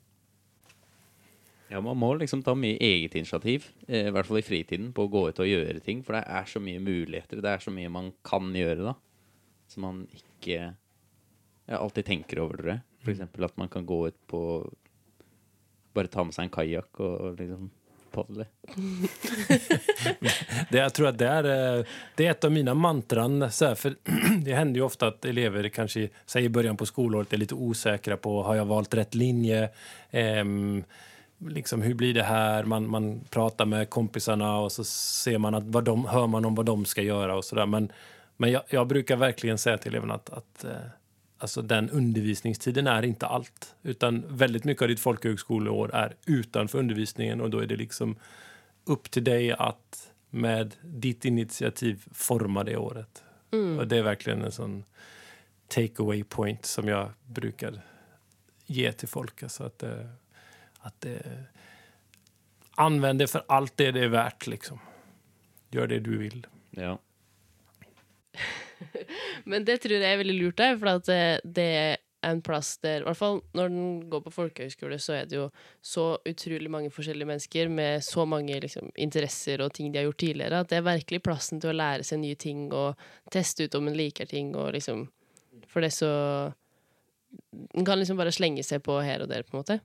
Ja, 1.75 1.81
man 1.83 1.99
må 1.99 2.13
liksom 2.15 2.45
ta 2.47 2.53
mye 2.55 2.79
eget 2.79 3.17
initiativ, 3.19 3.65
eh, 3.89 4.07
i 4.07 4.13
hvert 4.15 4.29
fall 4.29 4.39
i 4.39 4.47
fritiden, 4.47 4.93
på 4.95 5.09
å 5.09 5.11
gå 5.11 5.25
ut 5.27 5.41
og 5.43 5.49
gjøre 5.49 5.81
ting. 5.83 6.05
For 6.07 6.15
det 6.15 6.23
er 6.31 6.47
så 6.47 6.63
mye 6.63 6.83
muligheter, 6.83 7.43
det 7.43 7.51
er 7.51 7.65
så 7.65 7.73
mye 7.75 7.91
man 7.91 8.13
kan 8.23 8.53
gjøre 8.55 8.93
da, 8.93 8.95
som 9.73 9.89
man 9.89 10.05
ikke 10.15 10.61
jeg 11.65 11.79
alltid 11.79 12.07
tenker 12.07 12.43
over 12.45 12.63
det. 12.63 12.81
For 13.03 13.11
mm. 13.11 13.15
eksempel 13.17 13.47
at 13.49 13.57
man 13.59 13.71
kan 13.73 13.87
gå 13.87 14.07
ut 14.09 14.27
på 14.31 14.43
Bare 15.95 16.11
ta 16.11 16.25
med 16.27 16.35
seg 16.35 16.49
en 16.49 16.51
kajakk 16.51 16.99
og 17.07 17.37
liksom 17.39 17.69
padle. 18.11 18.47
det, 20.71 20.79
jag 20.79 20.95
tror 20.95 21.09
att 21.09 21.19
det 21.19 21.29
är, 21.29 21.79
eh, 21.79 21.85
det 22.17 22.27
är 22.27 22.31
ett 22.31 22.45
av 22.45 22.53
mina 22.53 22.75
mantran. 22.75 23.51
Så 23.51 23.67
här, 23.67 23.75
för 23.75 23.95
det 24.45 24.55
händer 24.55 24.81
ju 24.81 24.85
ofta 24.85 25.07
att 25.07 25.25
elever 25.25 25.69
kanske 25.69 26.09
säger 26.27 26.47
i 26.47 26.49
början 26.49 26.77
på 26.77 26.87
skolåret 26.87 27.33
är 27.33 27.37
lite 27.37 27.55
osäkra 27.55 28.17
på 28.17 28.43
har 28.43 28.55
jag 28.55 28.65
valt 28.65 28.95
rätt 28.95 29.15
linje. 29.15 29.69
Um, 30.13 30.85
liksom, 31.49 31.83
hur 31.83 31.95
blir 31.95 32.15
det 32.15 32.23
här? 32.23 32.65
Man, 32.65 32.91
man 32.91 33.21
pratar 33.31 33.67
med 33.67 33.91
kompisarna 33.91 34.59
och 34.59 34.73
så 34.73 34.85
ser 34.85 35.39
man 35.39 35.55
att 35.55 35.65
vad 35.65 35.85
de, 35.85 36.05
hör 36.05 36.27
man 36.27 36.45
om 36.45 36.55
vad 36.55 36.67
de 36.67 36.85
ska 36.85 37.03
göra 37.03 37.37
och 37.37 37.45
sådär. 37.45 37.67
Men, 37.67 37.93
men 38.37 38.53
jag, 38.53 38.63
jag, 38.69 38.87
brukar 38.87 39.17
verkligen 39.17 39.59
säga 39.59 39.79
till 39.79 39.93
eleverna 39.93 40.15
att, 40.15 40.31
att 40.31 40.65
uh, 40.65 40.71
alltså 41.39 41.63
den 41.63 41.91
undervisningstiden 41.91 42.87
är 42.87 43.05
inte 43.05 43.27
allt. 43.27 43.75
Utan 43.83 44.25
väldigt 44.29 44.65
mycket 44.65 44.83
av 44.83 44.89
ditt 44.89 45.01
folkhögskoleår 45.01 45.95
är 45.95 46.17
utanför 46.27 46.79
undervisningen 46.79 47.41
och 47.41 47.51
då 47.51 47.59
är 47.59 47.67
det 47.67 47.77
liksom 47.77 48.17
upp 48.85 49.11
till 49.11 49.25
dig 49.25 49.53
att 49.53 50.11
med 50.31 50.75
ditt 50.83 51.25
initiativ 51.25 52.05
forma 52.13 52.65
det 52.65 52.77
året. 52.77 53.25
Mm. 53.53 53.79
Och 53.79 53.89
det 53.89 53.97
är 53.97 54.03
verkligen 54.03 54.43
en 54.43 54.53
sån 54.53 54.85
take 55.69 56.03
away 56.03 56.25
point 56.25 56.65
som 56.65 56.89
jag 56.89 57.11
brukar 57.27 57.81
ge 58.67 58.93
till 58.93 59.09
folk. 59.09 59.43
Alltså 59.43 59.65
att, 59.65 59.79
det, 59.79 60.09
att 60.85 61.01
det, 61.01 61.23
använd 62.77 63.19
det 63.19 63.27
för 63.27 63.45
allt 63.49 63.77
det 63.77 63.91
det 63.91 64.01
är 64.01 64.09
värt. 64.09 64.47
Liksom. 64.47 64.79
Gör 65.71 65.87
det 65.87 66.01
du 66.01 66.19
vill. 66.19 66.47
Ja. 66.71 66.99
Men 69.45 69.65
det 69.65 69.79
tror 69.83 69.97
jeg 69.97 70.13
er 70.13 70.21
veldig 70.21 70.35
lurt 70.37 70.59
der, 70.59 70.77
for 70.79 71.07
det, 71.07 71.21
det, 71.45 71.69
er 71.79 72.01
en 72.25 72.41
plass 72.45 72.79
der 72.83 73.03
I 73.03 73.07
hvert 73.07 73.19
fall 73.21 73.41
når 73.57 73.71
den 73.71 73.87
går 74.11 74.23
på 74.25 74.33
folkehøyskole, 74.33 74.99
så 74.99 75.17
er 75.19 75.29
det 75.29 75.39
jo 75.39 75.47
så 75.85 76.07
utrolig 76.27 76.71
mange 76.73 76.93
forskjellige 76.93 77.29
mennesker 77.29 77.69
med 77.73 78.05
så 78.05 78.25
mange 78.29 78.59
liksom, 78.65 78.91
interesser 78.97 79.63
og 79.65 79.75
ting 79.77 79.93
de 79.93 80.01
har 80.01 80.09
gjort 80.09 80.23
tidligere, 80.25 80.61
at 80.65 80.73
det 80.73 80.81
er 80.81 80.89
virkelig 80.89 81.23
plassen 81.25 81.63
til 81.63 81.73
å 81.73 81.79
lære 81.79 82.07
seg 82.07 82.23
nye 82.25 82.39
ting 82.41 82.67
og 82.73 83.01
teste 83.33 83.69
ut 83.69 83.77
om 83.79 83.91
en 83.91 83.99
liker 83.99 84.31
ting 84.31 84.55
og 84.57 84.73
liksom 84.77 85.09
For 85.69 85.83
det 85.83 85.91
er 85.91 85.97
så 85.97 86.13
En 87.75 87.85
kan 87.85 87.99
liksom 87.99 88.17
bare 88.17 88.33
slenge 88.33 88.63
seg 88.63 88.83
på 88.87 89.01
her 89.03 89.25
og 89.25 89.29
der, 89.29 89.43
på 89.43 89.57
en 89.57 89.63
måte. 89.65 89.81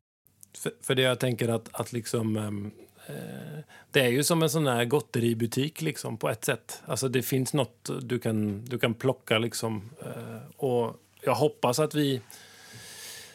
For, 0.58 0.72
for 0.82 0.96
det 0.96 1.04
jeg 1.04 1.20
tenker 1.20 1.52
at, 1.54 1.70
at 1.74 1.94
liksom 1.94 2.38
um 2.38 2.72
Eh, 3.10 3.64
det 3.92 4.00
är 4.02 4.08
ju 4.08 4.24
som 4.24 4.44
en 4.44 4.50
sån 4.50 4.68
här 4.68 4.86
gotteributik 4.86 5.82
liksom, 5.82 6.18
på 6.18 6.30
ett 6.30 6.46
sätt. 6.46 6.82
Alltså 6.86 7.08
det 7.08 7.22
finns 7.22 7.54
något 7.54 7.90
du 8.02 8.20
kan, 8.20 8.66
du 8.66 8.80
kan 8.80 8.94
plocka 8.94 9.38
liksom. 9.38 9.90
Eh, 10.02 10.56
och 10.58 10.96
jag 11.24 11.36
hoppas 11.36 11.80
att 11.80 11.96
vi 11.96 12.22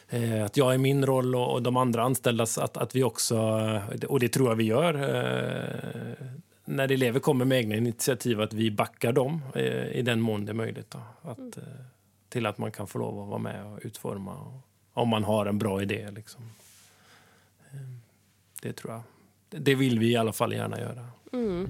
eh, 0.09 0.45
att 0.45 0.57
jag 0.57 0.75
i 0.75 0.77
min 0.77 1.05
roll 1.05 1.35
och 1.35 1.61
de 1.61 1.77
andra 1.77 2.03
anställda, 2.03 2.43
att, 2.43 2.77
att 2.77 2.95
vi 2.95 3.03
också, 3.03 3.37
och 4.07 4.19
det 4.19 4.29
tror 4.29 4.49
jag 4.49 4.55
vi 4.55 4.63
gör, 4.63 4.93
när 6.65 6.91
elever 6.91 7.19
kommer 7.19 7.45
med 7.45 7.57
egna 7.57 7.75
initiativ, 7.75 8.41
att 8.41 8.53
vi 8.53 8.71
backar 8.71 9.13
dem 9.13 9.41
i 9.91 10.01
den 10.01 10.21
mån 10.21 10.45
det 10.45 10.51
är 10.51 10.53
möjligt. 10.53 10.91
Då. 10.91 10.99
Att, 11.21 11.57
till 12.29 12.45
att 12.45 12.57
man 12.57 12.71
kan 12.71 12.87
få 12.87 12.99
lov 12.99 13.19
att 13.19 13.27
vara 13.27 13.39
med 13.39 13.65
och 13.65 13.79
utforma, 13.81 14.61
om 14.93 15.09
man 15.09 15.23
har 15.23 15.45
en 15.45 15.57
bra 15.57 15.81
idé. 15.81 16.11
Liksom. 16.11 16.41
Det 18.61 18.73
tror 18.73 18.93
jag 18.93 19.01
det 19.49 19.75
vill 19.75 19.99
vi 19.99 20.11
i 20.11 20.15
alla 20.15 20.33
fall 20.33 20.53
gärna 20.53 20.79
göra. 20.79 21.07
Mm. 21.33 21.69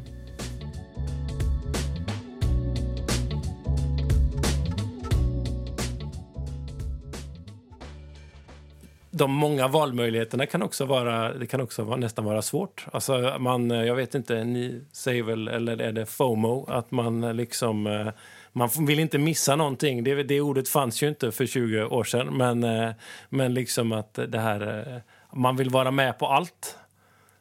de 9.18 9.32
många 9.32 9.68
valmöjligheterna 9.68 10.46
kan 10.46 10.62
också 10.62 10.86
vara, 10.86 11.34
det 11.34 11.48
kan 11.48 11.62
också 11.62 11.84
vara, 11.84 11.98
nästan 11.98 12.26
vara 12.26 12.42
svårt. 12.42 12.86
Alltså 12.92 13.36
man, 13.40 13.70
jag 13.70 13.96
vet 13.96 14.16
inte, 14.16 14.44
ni 14.44 14.82
säger 14.92 15.24
väl, 15.24 15.48
eller 15.48 15.82
är 15.82 15.92
det 15.92 16.06
FOMO, 16.06 16.66
att 16.70 16.92
man 16.92 17.38
liksom, 17.38 17.88
eh, 17.88 18.08
man 18.52 18.70
vill 18.88 19.00
inte 19.00 19.18
missa 19.18 19.56
någonting. 19.56 20.04
Det, 20.04 20.24
det 20.24 20.42
ordet 20.42 20.70
fanns 20.70 21.04
ju 21.04 21.08
inte 21.08 21.32
för 21.32 21.46
20 21.46 21.84
år 21.84 22.04
sedan, 22.04 22.28
men, 22.38 22.64
eh, 22.64 22.92
men 23.30 23.54
liksom 23.54 23.92
att 23.92 24.20
det 24.28 24.40
här, 24.40 24.88
eh, 24.88 25.02
man 25.36 25.56
vill 25.56 25.70
vara 25.70 25.92
med 25.92 26.20
på 26.20 26.28
allt. 26.28 26.78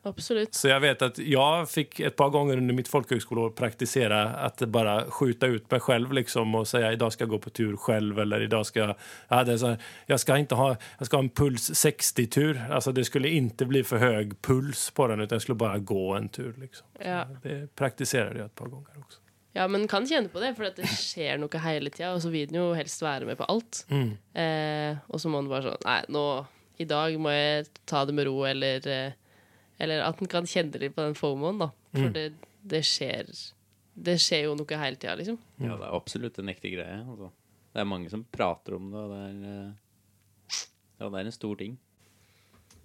Absolutt. 0.07 0.55
Så 0.55 0.69
jag 0.69 0.81
vet 0.81 1.03
att 1.03 1.19
jag 1.19 1.71
fick 1.71 2.01
ett 2.01 2.17
par 2.17 2.29
gånger 2.29 2.57
under 2.57 2.75
mitt 2.75 2.89
folkhögskoleår 2.89 3.51
praktisera 3.51 4.29
att 4.29 4.59
bara 4.61 5.11
skjuta 5.11 5.47
ut 5.47 5.71
mig 5.71 5.81
själv 5.81 6.13
liksom 6.13 6.55
och 6.55 6.69
säga 6.69 6.93
idag 6.93 7.13
ska 7.13 7.23
jag 7.25 7.29
gå 7.29 7.39
på 7.39 7.51
tur 7.51 7.77
själv 7.77 8.19
eller 8.19 8.41
idag 8.41 8.67
ska 8.67 8.81
jag, 8.81 8.95
jag, 9.29 9.37
hade 9.37 9.59
så 9.59 9.67
här, 9.67 9.79
jag 10.07 10.21
ska 10.21 10.39
inte 10.39 10.55
ha, 10.55 10.77
jag 10.99 11.07
ska 11.07 11.17
ha 11.17 11.23
en 11.23 11.31
puls 11.31 11.71
60-tur. 11.87 12.63
Alltså 12.71 12.93
det 12.93 13.05
skulle 13.05 13.29
inte 13.29 13.67
bli 13.67 13.85
för 13.85 13.97
hög 13.97 14.43
puls 14.43 14.91
på 14.91 15.07
den 15.07 15.21
utan 15.21 15.37
jag 15.37 15.43
skulle 15.43 15.57
bara 15.57 15.79
gå 15.79 16.15
en 16.15 16.29
tur 16.29 16.55
liksom. 16.61 16.87
Ja. 17.05 17.25
Det 17.43 17.75
praktiserade 17.75 18.39
jag 18.39 18.47
ett 18.47 18.55
par 18.55 18.67
gånger 18.67 18.99
också. 18.99 19.21
ja, 19.53 19.69
men 19.69 19.89
kan 19.89 20.07
kjenne 20.07 20.29
på 20.29 20.41
det, 20.41 20.55
for 20.55 20.67
det 20.77 20.89
skjer 20.99 21.39
noe 21.39 21.61
hele 21.63 21.91
tida, 21.95 22.11
og 22.17 22.23
så 22.23 22.33
vil 22.33 22.49
den 22.51 22.59
jo 22.59 22.73
helst 22.75 23.03
være 23.03 23.29
med 23.29 23.39
på 23.39 23.47
alt. 23.49 23.85
Eh, 23.91 24.99
og 25.07 25.23
så 25.23 25.31
må 25.31 25.41
den 25.41 25.51
bare 25.53 25.71
sånn 25.71 25.87
Nei, 25.87 26.01
nå 26.11 26.25
I 26.81 26.87
dag 26.91 27.15
må 27.23 27.33
jeg 27.35 27.69
ta 27.89 28.03
det 28.07 28.15
med 28.17 28.27
ro, 28.29 28.41
eller 28.49 28.89
eh, 28.91 29.21
Eller 29.79 30.05
at 30.07 30.19
den 30.19 30.31
kan 30.31 30.47
kjenne 30.47 30.79
litt 30.79 30.95
på 30.95 31.03
den 31.03 31.17
fomoen, 31.19 31.59
da. 31.63 31.71
For 31.95 32.15
det, 32.15 32.29
det 32.63 32.83
skjer 32.87 33.31
Det 33.95 34.17
skjer 34.23 34.49
jo 34.49 34.57
noe 34.59 34.79
hele 34.81 34.99
tida, 34.99 35.15
liksom. 35.19 35.39
Ja, 35.59 35.77
det 35.79 35.87
er 35.87 35.95
absolutt 35.95 36.39
en 36.39 36.51
ekte 36.51 36.73
greie. 36.73 37.01
Altså. 37.03 37.31
Det 37.75 37.83
er 37.83 37.91
mange 37.91 38.11
som 38.11 38.25
prater 38.31 38.77
om 38.79 38.91
det, 38.91 39.03
og 39.03 39.13
det 39.15 39.21
er, 39.27 39.37
eh, 39.51 40.63
ja, 41.01 41.09
det 41.09 41.21
er 41.21 41.29
en 41.29 41.35
stor 41.35 41.59
ting. 41.59 41.79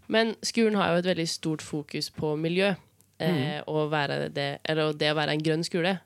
Men 0.09 0.33
skolen 0.41 0.77
har 0.77 0.93
jo 0.93 1.01
et 1.03 1.09
veldig 1.11 1.27
stort 1.29 1.61
fokus 1.61 2.09
på 2.13 2.33
miljø. 2.41 2.73
Eh, 3.19 3.59
og, 3.67 3.89
være 3.91 4.29
det, 4.31 4.61
eller 4.63 4.93
det 4.95 5.11
å 5.11 5.17
være 5.17 5.35
en 5.35 5.43
grønn 5.43 5.65
skole. 5.67 5.97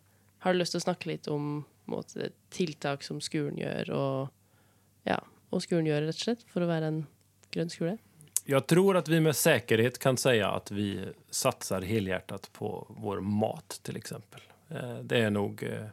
Har 0.44 0.54
du 0.54 0.60
lyst 0.60 0.74
til 0.74 0.82
å 0.82 0.88
snakke 0.88 1.12
litt 1.12 1.30
om 1.32 1.46
en 1.62 1.94
måte, 1.94 2.32
tiltak 2.54 3.04
som 3.06 3.20
skolen 3.22 3.60
gjør, 3.60 3.92
og, 3.94 4.70
ja, 5.08 5.20
og 5.54 5.64
skolen 5.64 5.88
gjør, 5.88 6.08
rett 6.08 6.18
og 6.18 6.26
slett, 6.26 6.46
for 6.50 6.66
å 6.66 6.70
være 6.70 6.90
en 6.90 7.02
grønn? 7.54 7.98
Jag 8.46 8.68
tror 8.68 8.98
att 8.98 9.08
vi 9.08 9.20
med 9.20 9.36
säkerhet 9.36 10.00
kan 10.00 10.18
säga 10.18 10.50
att 10.50 10.72
vi 10.72 11.06
satsar 11.30 11.82
helhjärtat 11.82 12.50
på 12.54 12.88
vår 12.90 13.20
mat 13.20 13.80
till 13.84 13.98
exempel. 13.98 14.42
Eh, 14.70 14.96
det 14.96 15.18
är 15.18 15.30
nog, 15.30 15.64
eh, 15.64 15.86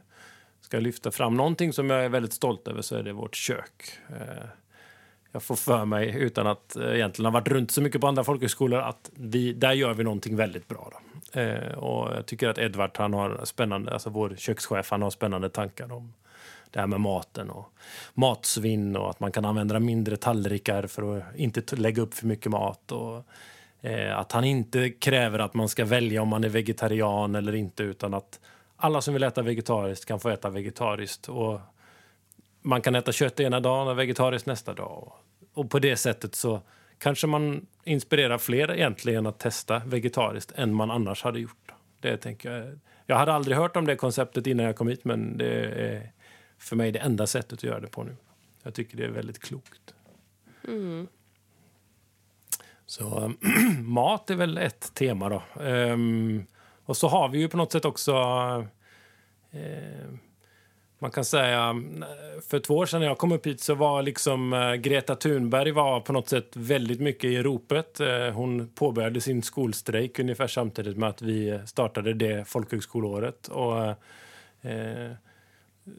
ska 0.61 0.77
jag 0.77 0.83
lyfta 0.83 1.11
fram 1.11 1.37
någonting 1.37 1.73
som 1.73 1.89
jag 1.89 2.05
är 2.05 2.09
väldigt 2.09 2.33
stolt 2.33 2.67
över 2.67 2.81
så 2.81 2.95
är 2.95 3.03
det 3.03 3.13
vårt 3.13 3.35
kök. 3.35 3.99
Eh, 4.09 4.45
jag 5.31 5.43
får 5.43 5.55
för 5.55 5.85
mig, 5.85 6.15
utan 6.15 6.47
att 6.47 6.75
egentligen 6.75 7.25
ha 7.25 7.39
varit 7.39 7.47
runt 7.47 7.71
så 7.71 7.81
mycket 7.81 8.01
på 8.01 8.07
andra 8.07 8.23
folkhögskolor, 8.23 8.79
att 8.79 9.11
vi, 9.13 9.53
där 9.53 9.73
gör 9.73 9.93
vi 9.93 10.03
någonting 10.03 10.35
väldigt 10.35 10.67
bra. 10.67 10.91
Då. 10.91 10.99
Och 11.79 12.15
jag 12.15 12.25
tycker 12.25 12.49
att 12.49 12.57
Edvard, 12.57 12.91
han 12.97 13.13
har 13.13 13.41
spännande, 13.43 13.93
alltså 13.93 14.09
vår 14.09 14.35
kökschef, 14.37 14.91
han 14.91 15.01
har 15.01 15.09
spännande 15.09 15.49
tankar 15.49 15.91
om 15.91 16.13
det 16.71 16.79
här 16.79 16.87
med 16.87 17.01
maten 17.01 17.49
och 17.49 17.73
matsvinn 18.13 18.95
och 18.95 19.09
att 19.09 19.19
man 19.19 19.31
kan 19.31 19.45
använda 19.45 19.79
mindre 19.79 20.17
tallrikar 20.17 20.87
för 20.87 21.17
att 21.17 21.35
inte 21.35 21.75
lägga 21.75 22.01
upp 22.01 22.13
för 22.13 22.27
mycket 22.27 22.51
mat. 22.51 22.91
Och, 22.91 23.23
eh, 23.81 24.17
att 24.17 24.31
han 24.31 24.43
inte 24.43 24.89
kräver 24.89 25.39
att 25.39 25.53
man 25.53 25.69
ska 25.69 25.85
välja 25.85 26.21
om 26.21 26.27
man 26.27 26.43
är 26.43 26.49
vegetarian 26.49 27.35
eller 27.35 27.55
inte 27.55 27.83
utan 27.83 28.13
att 28.13 28.39
alla 28.77 29.01
som 29.01 29.13
vill 29.13 29.23
äta 29.23 29.41
vegetariskt 29.41 30.05
kan 30.05 30.19
få 30.19 30.29
äta 30.29 30.49
vegetariskt. 30.49 31.29
Och 31.29 31.59
man 32.61 32.81
kan 32.81 32.95
äta 32.95 33.11
kött 33.11 33.39
ena 33.39 33.59
dagen 33.59 33.87
och 33.87 33.99
vegetariskt 33.99 34.45
nästa 34.45 34.73
dag. 34.73 34.91
Och, 34.91 35.13
och 35.53 35.69
på 35.69 35.79
det 35.79 35.95
sättet 35.95 36.35
så 36.35 36.61
kanske 36.97 37.27
man 37.27 37.65
inspirerar 37.83 38.37
fler 38.37 38.71
egentligen 38.71 39.27
att 39.27 39.39
testa 39.39 39.81
vegetariskt 39.85 40.51
än 40.55 40.73
man 40.73 40.91
annars 40.91 41.23
hade 41.23 41.39
gjort. 41.39 41.71
Det 41.99 42.17
tänker 42.17 42.51
jag. 42.51 42.79
Jag 43.05 43.15
hade 43.15 43.33
aldrig 43.33 43.57
hört 43.57 43.75
om 43.75 43.85
det 43.85 43.95
konceptet 43.95 44.47
innan 44.47 44.65
jag 44.65 44.75
kom 44.75 44.87
hit 44.87 45.05
men 45.05 45.37
det 45.37 45.65
är 45.65 46.11
för 46.61 46.75
mig 46.75 46.91
det 46.91 46.99
enda 46.99 47.27
sättet 47.27 47.53
att 47.53 47.63
göra 47.63 47.79
det 47.79 47.87
på 47.87 48.03
nu. 48.03 48.15
Jag 48.63 48.73
tycker 48.73 48.97
det 48.97 49.05
är 49.05 49.09
väldigt 49.09 49.39
klokt. 49.39 49.95
Så 52.85 53.33
mat 53.81 54.29
är 54.29 54.35
väl 54.35 54.57
ett 54.57 54.93
tema 54.93 55.29
då. 55.29 55.61
Ehm, 55.61 56.45
och 56.85 56.97
så 56.97 57.07
har 57.07 57.29
vi 57.29 57.39
ju 57.39 57.47
på 57.49 57.57
något 57.57 57.71
sätt 57.71 57.85
också 57.85 58.11
eh, 59.51 60.13
man 61.01 61.11
kan 61.11 61.25
säga, 61.25 61.75
för 62.49 62.59
två 62.59 62.77
år 62.77 62.85
sedan 62.85 62.99
när 62.99 63.07
jag 63.07 63.17
kom 63.17 63.31
upp 63.31 63.47
hit 63.47 63.61
så 63.61 63.75
var 63.75 64.01
liksom 64.01 64.53
eh, 64.53 64.73
Greta 64.73 65.15
Thunberg 65.15 65.71
var 65.71 65.99
på 65.99 66.13
något 66.13 66.29
sätt 66.29 66.51
väldigt 66.53 66.99
mycket 66.99 67.23
i 67.23 67.43
ropet. 67.43 67.99
Eh, 67.99 68.29
Hon 68.29 68.67
påbörjade 68.67 69.21
sin 69.21 69.43
skolstrejk 69.43 70.19
ungefär 70.19 70.47
samtidigt 70.47 70.97
med 70.97 71.09
att 71.09 71.21
vi 71.21 71.59
startade 71.65 72.13
det 72.13 72.47
folkhögskoleåret. 72.47 73.47
Och, 73.47 73.87
eh, 74.61 75.11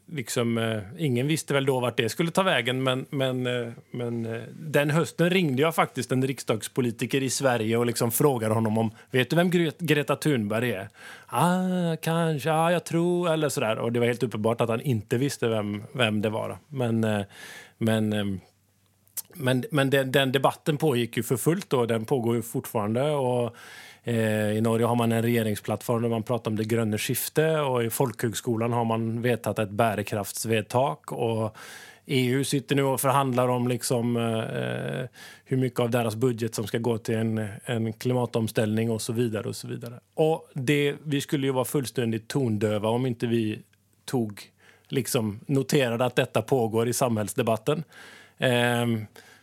liksom, 0.06 0.58
eh, 0.58 0.78
ingen 0.98 1.26
visste 1.26 1.54
väl 1.54 1.66
då 1.66 1.80
vart 1.80 1.96
det 1.96 2.08
skulle 2.08 2.30
ta 2.30 2.42
vägen 2.42 2.82
men, 2.82 3.06
men, 3.10 3.46
eh, 3.46 3.72
men 3.90 4.26
eh, 4.26 4.42
den 4.58 4.90
hösten 4.90 5.30
ringde 5.30 5.62
jag 5.62 5.74
faktiskt 5.74 6.12
en 6.12 6.26
riksdagspolitiker 6.26 7.22
i 7.22 7.30
Sverige 7.30 7.76
och 7.76 7.86
liksom 7.86 8.10
frågade 8.10 8.54
honom 8.54 8.78
om 8.78 8.90
vet 9.10 9.30
du 9.30 9.36
vem 9.36 9.50
Gre- 9.50 9.74
Greta 9.78 10.16
Thunberg 10.16 10.72
är? 10.72 10.88
Ah, 11.26 11.96
kanske, 11.96 12.52
ah, 12.52 12.72
jag 12.72 12.84
tror, 12.84 13.32
eller 13.32 13.48
sådär. 13.48 13.78
Och 13.78 13.92
det 13.92 14.00
var 14.00 14.06
helt 14.06 14.22
uppenbart 14.22 14.60
att 14.60 14.68
han 14.68 14.80
inte 14.80 15.18
visste 15.18 15.48
vem, 15.48 15.82
vem 15.92 16.22
det 16.22 16.30
var. 16.30 16.48
Då. 16.48 16.58
Men, 16.68 17.04
eh, 17.04 17.22
men, 17.78 18.12
eh, 18.12 18.24
men, 19.34 19.64
men 19.70 19.90
den, 19.90 20.12
den 20.12 20.32
debatten 20.32 20.76
pågick 20.76 21.16
ju 21.16 21.22
för 21.22 21.36
fullt 21.36 21.70
då. 21.70 21.86
Den 21.86 22.04
pågår 22.04 22.36
ju 22.36 22.42
fortfarande. 22.42 23.10
Och, 23.10 23.56
Eh, 24.04 24.52
I 24.52 24.60
Norge 24.60 24.86
har 24.86 24.96
man 24.96 25.12
en 25.12 25.22
regeringsplattform 25.22 26.02
där 26.02 26.08
man 26.08 26.22
pratar 26.22 26.50
om 26.50 26.56
det 26.56 26.64
gröna 26.64 26.98
skiftet 26.98 27.60
och 27.60 27.84
i 27.84 27.90
folkhögskolan 27.90 28.72
har 28.72 28.84
man 28.84 29.22
vetat 29.22 29.58
ett 29.58 29.70
bärkraftsvedtak. 29.70 31.12
Och 31.12 31.56
EU 32.06 32.44
sitter 32.44 32.76
nu 32.76 32.82
och 32.82 33.00
förhandlar 33.00 33.48
om 33.48 33.68
liksom, 33.68 34.16
eh, 34.16 35.08
hur 35.44 35.56
mycket 35.56 35.80
av 35.80 35.90
deras 35.90 36.16
budget 36.16 36.54
som 36.54 36.66
ska 36.66 36.78
gå 36.78 36.98
till 36.98 37.14
en, 37.14 37.48
en 37.64 37.92
klimatomställning 37.92 38.90
och 38.90 39.02
så 39.02 39.12
vidare. 39.12 39.48
och 39.48 39.56
så 39.56 39.68
vidare. 39.68 40.00
Och 40.14 40.48
det, 40.54 40.94
vi 41.04 41.20
skulle 41.20 41.46
ju 41.46 41.52
vara 41.52 41.64
fullständigt 41.64 42.28
tondöva 42.28 42.88
om 42.88 43.06
inte 43.06 43.26
vi 43.26 43.62
tog, 44.04 44.42
liksom, 44.88 45.40
noterade 45.46 46.04
att 46.04 46.16
detta 46.16 46.42
pågår 46.42 46.88
i 46.88 46.92
samhällsdebatten. 46.92 47.84
Eh, 48.38 48.86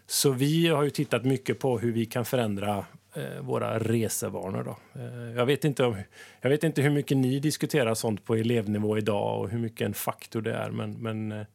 så 0.07 0.31
vi 0.31 0.67
har 0.67 0.83
ju 0.83 0.89
tittat 0.89 1.25
mycket 1.25 1.59
på 1.59 1.79
hur 1.79 1.91
vi 1.91 2.05
kan 2.05 2.25
förändra 2.25 2.85
Eh, 3.19 3.41
våra 3.41 3.79
resevanor. 3.79 4.63
Då. 4.63 4.99
Eh, 5.01 5.35
jag, 5.35 5.45
vet 5.45 5.65
inte 5.65 5.83
om, 5.83 5.95
jag 6.41 6.49
vet 6.49 6.63
inte 6.63 6.81
hur 6.81 6.89
mycket 6.89 7.17
ni 7.17 7.39
diskuterar 7.39 7.93
sånt 7.93 8.25
på 8.25 8.35
elevnivå 8.35 8.97
idag 8.97 9.41
och 9.41 9.49
hur 9.49 9.59
mycket 9.59 9.85
en 9.85 9.93
faktor 9.93 10.41
det 10.41 10.53
är. 10.53 10.69
Men, 10.69 10.93
men, 10.93 11.31
eh, 11.31 11.45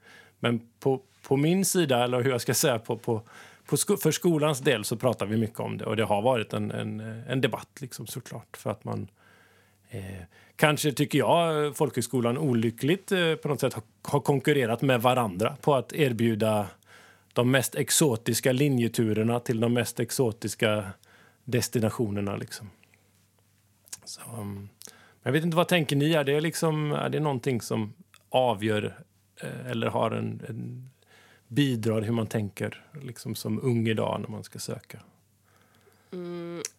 men 0.40 0.60
på, 0.80 1.00
på 1.28 1.36
min 1.36 1.64
sida, 1.64 2.04
eller 2.04 2.22
hur 2.22 2.30
jag 2.30 2.40
ska 2.40 2.54
säga, 2.54 2.78
på, 2.78 2.98
på, 2.98 3.22
på 3.66 3.76
sko 3.76 3.96
för 3.96 4.10
skolans 4.10 4.60
del 4.60 4.84
så 4.84 4.96
pratar 4.96 5.26
vi 5.26 5.36
mycket 5.36 5.60
om 5.60 5.78
det. 5.78 5.84
Och 5.84 5.96
det 5.96 6.04
har 6.04 6.22
varit 6.22 6.52
en, 6.52 6.70
en, 6.70 7.00
en 7.28 7.40
debatt 7.40 7.80
liksom, 7.80 8.06
såklart. 8.06 8.56
För 8.56 8.70
att 8.70 8.84
man 8.84 9.08
eh, 9.90 10.22
kanske, 10.56 10.92
tycker 10.92 11.18
jag, 11.18 11.76
folkhögskolan 11.76 12.38
olyckligt 12.38 13.12
eh, 13.12 13.34
på 13.34 13.48
något 13.48 13.60
sätt 13.60 13.74
har, 13.74 13.82
har 14.02 14.20
konkurrerat 14.20 14.82
med 14.82 15.02
varandra 15.02 15.56
på 15.60 15.74
att 15.74 15.92
erbjuda 15.92 16.66
de 17.32 17.50
mest 17.50 17.74
exotiska 17.74 18.52
linjeturerna 18.52 19.40
till 19.40 19.60
de 19.60 19.72
mest 19.72 20.00
exotiska 20.00 20.84
destinationerna. 21.44 22.36
Liksom. 22.36 22.70
Så, 24.04 24.20
um, 24.38 24.68
jag 25.22 25.32
vet 25.32 25.44
inte, 25.44 25.56
vad 25.56 25.68
tänker 25.68 25.96
ni? 25.96 26.12
Är 26.12 26.24
det, 26.24 26.40
liksom, 26.40 26.92
är 26.92 27.08
det 27.08 27.20
någonting 27.20 27.60
som 27.60 27.94
avgör 28.28 29.04
eh, 29.40 29.70
eller 29.70 29.86
har 29.86 30.10
en, 30.10 30.42
en 30.48 30.90
bidrar 31.48 32.02
hur 32.02 32.12
man 32.12 32.26
tänker 32.26 32.84
liksom, 33.02 33.34
som 33.34 33.60
ung 33.62 33.88
idag 33.88 34.20
när 34.20 34.28
man 34.28 34.44
ska 34.44 34.58
söka? 34.58 35.00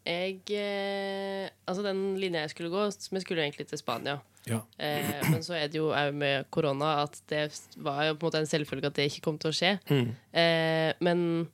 Jeg 0.06 0.42
eh, 0.48 1.50
Altså, 1.66 1.84
den 1.84 2.20
linja 2.20 2.46
jeg 2.46 2.54
skulle 2.54 2.70
gå, 2.70 2.86
som 2.92 3.18
jeg 3.18 3.26
skulle 3.26 3.44
egentlig 3.44 3.68
til 3.68 3.82
Spania. 3.82 4.20
Ja. 4.46 4.62
Eh, 4.78 5.32
men 5.32 5.42
så 5.44 5.56
er 5.58 5.72
det 5.74 5.82
òg 5.82 6.14
med 6.14 6.46
korona 6.54 7.02
at 7.04 7.18
det 7.32 7.48
var 7.82 8.04
jo 8.06 8.14
på 8.14 8.28
en 8.28 8.28
måte 8.28 8.42
en 8.44 8.50
selvfølge 8.50 8.92
at 8.92 9.00
det 9.00 9.08
ikke 9.10 9.24
kom 9.26 9.40
til 9.42 9.50
å 9.50 9.56
skje. 9.56 9.72
Eh, 9.90 10.92
men 11.02 11.48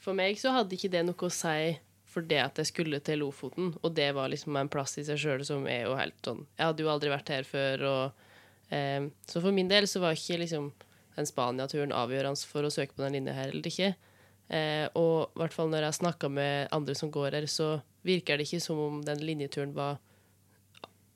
for 0.00 0.16
meg 0.16 0.40
så 0.40 0.54
hadde 0.56 0.78
ikke 0.78 0.90
det 0.94 1.04
noe 1.04 1.28
å 1.28 1.32
si 1.32 1.76
for 2.08 2.24
det 2.24 2.40
at 2.40 2.58
jeg 2.60 2.70
skulle 2.70 3.00
til 3.04 3.20
Lofoten, 3.20 3.74
og 3.82 3.94
det 3.94 4.08
var 4.16 4.30
liksom 4.32 4.56
en 4.56 4.70
plass 4.72 4.96
i 4.98 5.04
seg 5.04 5.20
sjøl 5.20 5.44
som 5.44 5.66
er 5.68 5.84
jo 5.84 5.96
helt 5.98 6.16
sånn 6.24 6.46
Jeg 6.56 6.64
hadde 6.70 6.84
jo 6.84 6.90
aldri 6.92 7.10
vært 7.12 7.32
her 7.34 7.44
før, 7.44 7.84
og 7.84 8.74
eh, 8.74 9.08
Så 9.28 9.42
for 9.44 9.52
min 9.52 9.68
del 9.68 9.88
så 9.90 10.00
var 10.00 10.16
ikke 10.16 10.40
liksom 10.40 10.70
den 11.18 11.26
Spania-turen 11.28 11.92
avgjørende 11.92 12.46
for 12.46 12.64
å 12.64 12.70
søke 12.72 12.94
på 12.94 13.02
den 13.02 13.16
linja 13.18 13.34
her 13.34 13.50
eller 13.50 13.66
ikke. 13.66 13.94
Eh, 14.48 14.86
og 14.96 15.34
i 15.34 15.40
hvert 15.42 15.52
fall 15.56 15.68
når 15.72 15.88
jeg 15.88 15.98
snakka 15.98 16.28
med 16.32 16.68
andre 16.72 16.94
som 16.94 17.10
går 17.12 17.34
her, 17.34 17.46
så 17.50 17.80
virker 18.06 18.38
det 18.38 18.46
ikke 18.46 18.62
som 18.62 18.78
om 18.80 19.00
den 19.04 19.20
linjeturen 19.26 19.74
var 19.76 19.98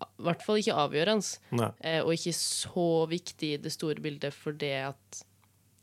i 0.02 0.24
hvert 0.26 0.42
fall 0.42 0.58
ikke 0.58 0.74
avgjørende. 0.74 1.38
Eh, 1.86 2.00
og 2.02 2.12
ikke 2.16 2.34
så 2.34 2.86
viktig 3.10 3.52
i 3.54 3.60
det 3.62 3.70
store 3.72 4.02
bildet 4.02 4.34
for 4.34 4.52
det 4.58 4.74
at 4.90 5.22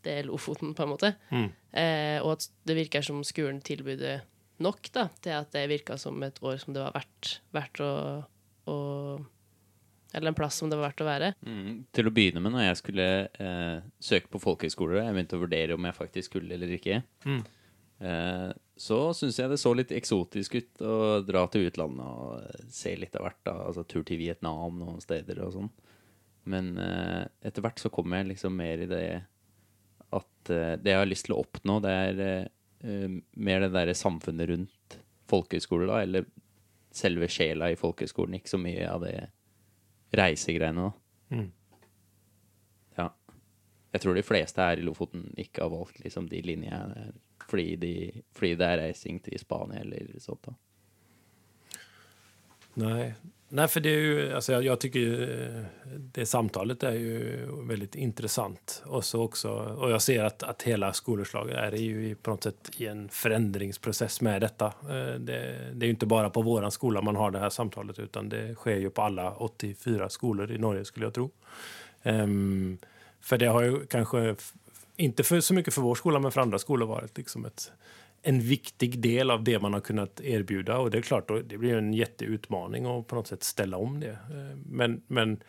det 0.03 0.17
er 0.19 0.27
Lofoten, 0.27 0.73
på 0.75 0.83
en 0.85 0.91
måte. 0.91 1.13
Eh, 1.31 2.19
og 2.21 2.33
at 2.37 2.49
det 2.67 2.75
virker 2.77 3.03
som 3.03 3.23
skolen 3.27 3.59
tilbyr 3.63 3.97
nok 4.63 4.89
da, 4.95 5.07
til 5.23 5.35
at 5.37 5.51
det 5.55 5.67
virka 5.71 5.97
som 5.99 6.19
et 6.25 6.39
år 6.45 6.57
som 6.61 6.75
det 6.75 6.83
var 6.83 6.95
verdt, 6.95 7.35
verdt 7.55 7.83
å, 7.83 7.91
å 8.69 8.77
Eller 10.13 10.31
en 10.31 10.37
plass 10.37 10.57
som 10.57 10.71
det 10.71 10.79
var 10.79 10.89
verdt 10.89 11.03
å 11.03 11.07
være. 11.09 11.33
Mm. 11.45 11.85
Til 11.93 12.09
å 12.09 12.13
begynne 12.13 12.41
med, 12.41 12.55
når 12.55 12.67
jeg 12.67 12.81
skulle 12.81 13.07
eh, 13.29 13.77
søke 14.01 14.31
på 14.33 14.41
folkehøyskoler, 14.41 15.03
jeg 15.03 15.15
begynte 15.15 15.37
å 15.37 15.43
vurdere 15.43 15.77
om 15.77 15.85
jeg 15.85 15.97
faktisk 15.99 16.31
skulle 16.31 16.55
eller 16.57 16.73
ikke, 16.79 17.01
eh, 17.27 18.49
så 18.79 18.99
syns 19.13 19.37
jeg 19.37 19.51
det 19.51 19.59
så 19.59 19.73
litt 19.75 19.91
eksotisk 19.91 20.55
ut 20.55 20.81
å 20.87 20.97
dra 21.27 21.43
til 21.51 21.67
utlandet 21.67 22.05
og 22.07 22.71
se 22.73 22.95
litt 22.97 23.17
av 23.19 23.27
hvert. 23.27 23.41
da, 23.45 23.57
altså 23.67 23.83
Tur 23.85 24.05
til 24.07 24.21
Vietnam 24.21 24.79
noen 24.81 25.03
steder 25.03 25.43
og 25.45 25.53
sånn. 25.57 25.69
Men 26.49 26.77
eh, 26.81 27.25
etter 27.45 27.65
hvert 27.65 27.81
så 27.81 27.91
kommer 27.93 28.21
jeg 28.21 28.33
liksom 28.33 28.55
mer 28.57 28.81
i 28.81 28.89
det 28.89 29.03
at 30.15 30.51
eh, 30.53 30.77
det 30.81 30.93
jeg 30.93 31.01
har 31.01 31.09
lyst 31.09 31.27
til 31.27 31.35
å 31.35 31.43
oppnå, 31.43 31.77
det 31.83 31.91
er 31.93 32.23
eh, 32.25 32.47
mer 32.79 33.65
det 33.65 33.71
derre 33.73 33.95
samfunnet 33.97 34.49
rundt 34.49 34.99
folkehøyskole, 35.29 35.87
da, 35.89 36.01
eller 36.05 36.27
selve 36.95 37.27
sjela 37.31 37.69
i 37.69 37.77
folkehøyskolen. 37.79 38.39
Ikke 38.39 38.53
så 38.53 38.59
mye 38.61 38.85
av 38.89 39.03
det 39.03 39.15
reisegreiene, 40.17 40.87
da. 40.87 41.35
Mm. 41.35 41.49
Ja. 42.97 43.07
Jeg 43.93 44.03
tror 44.03 44.17
de 44.17 44.25
fleste 44.25 44.63
her 44.65 44.79
i 44.79 44.85
Lofoten 44.85 45.27
ikke 45.37 45.65
har 45.65 45.73
valgt 45.73 45.99
liksom 46.03 46.29
de 46.31 46.41
linjene 46.45 46.93
der 46.95 47.17
fordi, 47.49 47.75
de, 47.81 47.93
fordi 48.35 48.55
det 48.59 48.65
er 48.67 48.81
reising 48.83 49.19
til 49.25 49.39
Spania 49.41 49.81
eller 49.81 50.19
sånt. 50.21 50.45
da. 50.45 50.53
Nej. 52.79 53.13
Nej, 53.51 53.67
för 53.67 53.79
det 53.79 53.89
är 53.89 53.97
ju, 53.99 54.33
alltså 54.33 54.51
jag, 54.51 54.63
jag 54.63 54.79
tycker 54.79 54.99
ju, 54.99 55.23
eh, 55.55 55.63
det 56.13 56.25
samtalet 56.25 56.83
är 56.83 56.91
ju 56.91 57.45
väldigt 57.67 57.95
intressant. 57.95 58.83
Och, 58.85 59.05
så 59.05 59.21
också, 59.23 59.49
och 59.51 59.91
jag 59.91 60.01
ser 60.01 60.23
att, 60.23 60.43
att 60.43 60.61
hela 60.61 60.93
skolförslaget 60.93 61.55
är 61.57 61.71
ju 61.77 62.09
i- 62.09 62.15
på 62.15 62.29
något 62.31 62.43
sätt 62.43 62.71
i 62.77 62.85
en 62.87 63.09
förändringsprocess 63.09 64.21
med 64.21 64.41
detta. 64.41 64.65
Eh, 64.65 65.13
det, 65.19 65.55
det 65.73 65.83
är 65.83 65.87
ju 65.87 65.89
inte 65.89 66.05
bara 66.05 66.29
på 66.29 66.41
våran 66.41 66.71
skola 66.71 67.01
man 67.01 67.15
har 67.15 67.31
det 67.31 67.39
här 67.39 67.49
samtalet 67.49 67.99
utan 67.99 68.29
det 68.29 68.55
sker 68.55 68.75
ju 68.75 68.89
på 68.89 69.01
alla 69.01 69.33
84 69.35 70.09
skolor 70.09 70.51
i 70.51 70.57
Norge 70.57 70.85
skulle 70.85 71.05
jag 71.05 71.13
tro. 71.13 71.31
Um, 72.03 72.77
för 73.21 73.37
det 73.37 73.45
har 73.45 73.61
ju 73.61 73.85
kanske, 73.85 74.35
inte 74.95 75.23
för, 75.23 75.39
så 75.39 75.53
mycket 75.53 75.73
för 75.73 75.81
vår 75.81 75.95
skola 75.95 76.19
men 76.19 76.31
för 76.31 76.41
andra 76.41 76.59
skolor 76.59 76.87
varit 76.87 77.17
liksom 77.17 77.45
ett, 77.45 77.71
en 78.21 78.41
viktig 78.41 78.99
del 78.99 79.31
av 79.31 79.43
det 79.43 79.59
man 79.59 79.73
har 79.73 79.79
kunnat 79.79 80.21
erbjuda. 80.21 80.77
Och 80.77 80.91
det 80.91 80.97
är 80.97 81.01
klart, 81.01 81.27
det 81.27 81.57
blir 81.57 81.77
en 81.77 81.93
jätteutmaning 81.93 82.85
att 82.85 83.07
på 83.07 83.15
något 83.15 83.27
sätt 83.27 83.43
ställa 83.43 83.77
om 83.77 83.99
det. 83.99 84.09
Eh, 84.09 84.57
men, 84.65 85.01
men 85.07 85.43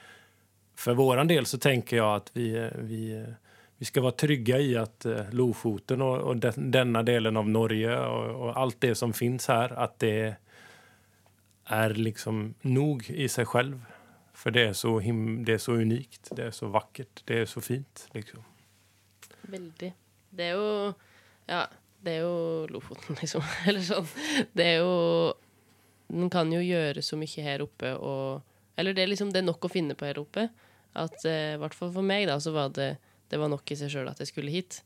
för 0.75 0.95
våran 0.95 1.29
del 1.29 1.47
så 1.47 1.59
tänker 1.59 1.97
jag 1.97 2.17
att 2.17 2.31
vi, 2.33 2.57
eh, 2.57 2.69
vi, 2.79 3.13
eh, 3.13 3.33
vi 3.77 3.85
ska 3.85 4.01
vara 4.01 4.13
trygga 4.13 4.59
i 4.59 4.77
att 4.77 5.07
Lofoten 5.31 6.03
och, 6.03 6.19
och 6.19 6.37
den, 6.37 6.71
denna 6.71 7.03
delen 7.03 7.37
av 7.37 7.49
Norge 7.49 8.01
och, 8.01 8.49
och 8.49 8.57
allt 8.57 8.81
det 8.81 8.95
som 8.95 9.13
finns 9.13 9.49
här, 9.49 9.73
att 9.73 9.99
det 9.99 10.35
är 11.65 11.91
liksom 11.91 12.55
nog 12.61 13.11
i 13.11 13.29
sig 13.29 13.47
själv. 13.47 13.85
För 14.33 14.51
det 14.51 14.63
är 14.63 14.73
så, 14.73 15.01
him, 15.01 15.45
det 15.45 15.53
är 15.53 15.59
så 15.59 15.73
unikt, 15.73 16.29
det 16.37 16.43
är 16.43 16.51
så 16.51 16.67
vackert, 16.67 17.23
det 17.25 17.39
är 17.39 17.47
så 17.47 17.61
fint. 17.61 18.09
Liksom. 18.13 18.45
Veldig. 19.43 19.93
Det 20.31 20.45
er 20.45 20.55
jo 20.55 20.93
Ja, 21.51 21.67
det 22.05 22.15
er 22.17 22.23
jo 22.25 22.67
Lofoten, 22.73 23.17
liksom. 23.21 23.45
Eller 23.69 23.85
sånn. 23.85 24.07
Det 24.57 24.67
er 24.67 24.79
jo 24.81 25.35
Man 26.11 26.31
kan 26.33 26.51
jo 26.53 26.59
gjøre 26.65 27.03
så 27.07 27.19
mye 27.21 27.45
her 27.45 27.63
oppe 27.63 27.93
og 27.99 28.41
Eller 28.81 28.97
det 28.97 29.05
er 29.05 29.11
liksom 29.13 29.31
det 29.35 29.43
er 29.43 29.47
nok 29.49 29.67
å 29.69 29.71
finne 29.73 29.95
på 29.99 30.09
her 30.09 30.19
oppe. 30.23 30.49
At 30.99 31.25
eh, 31.29 31.55
I 31.55 31.61
hvert 31.61 31.77
fall 31.77 31.93
for 31.95 32.03
meg, 32.07 32.25
da, 32.31 32.39
så 32.43 32.55
var 32.57 32.73
det 32.75 32.95
Det 33.31 33.39
var 33.39 33.53
nok 33.53 33.71
i 33.71 33.77
seg 33.79 33.93
sjøl 33.93 34.09
at 34.11 34.19
jeg 34.25 34.33
skulle 34.33 34.51
hit. 34.55 34.81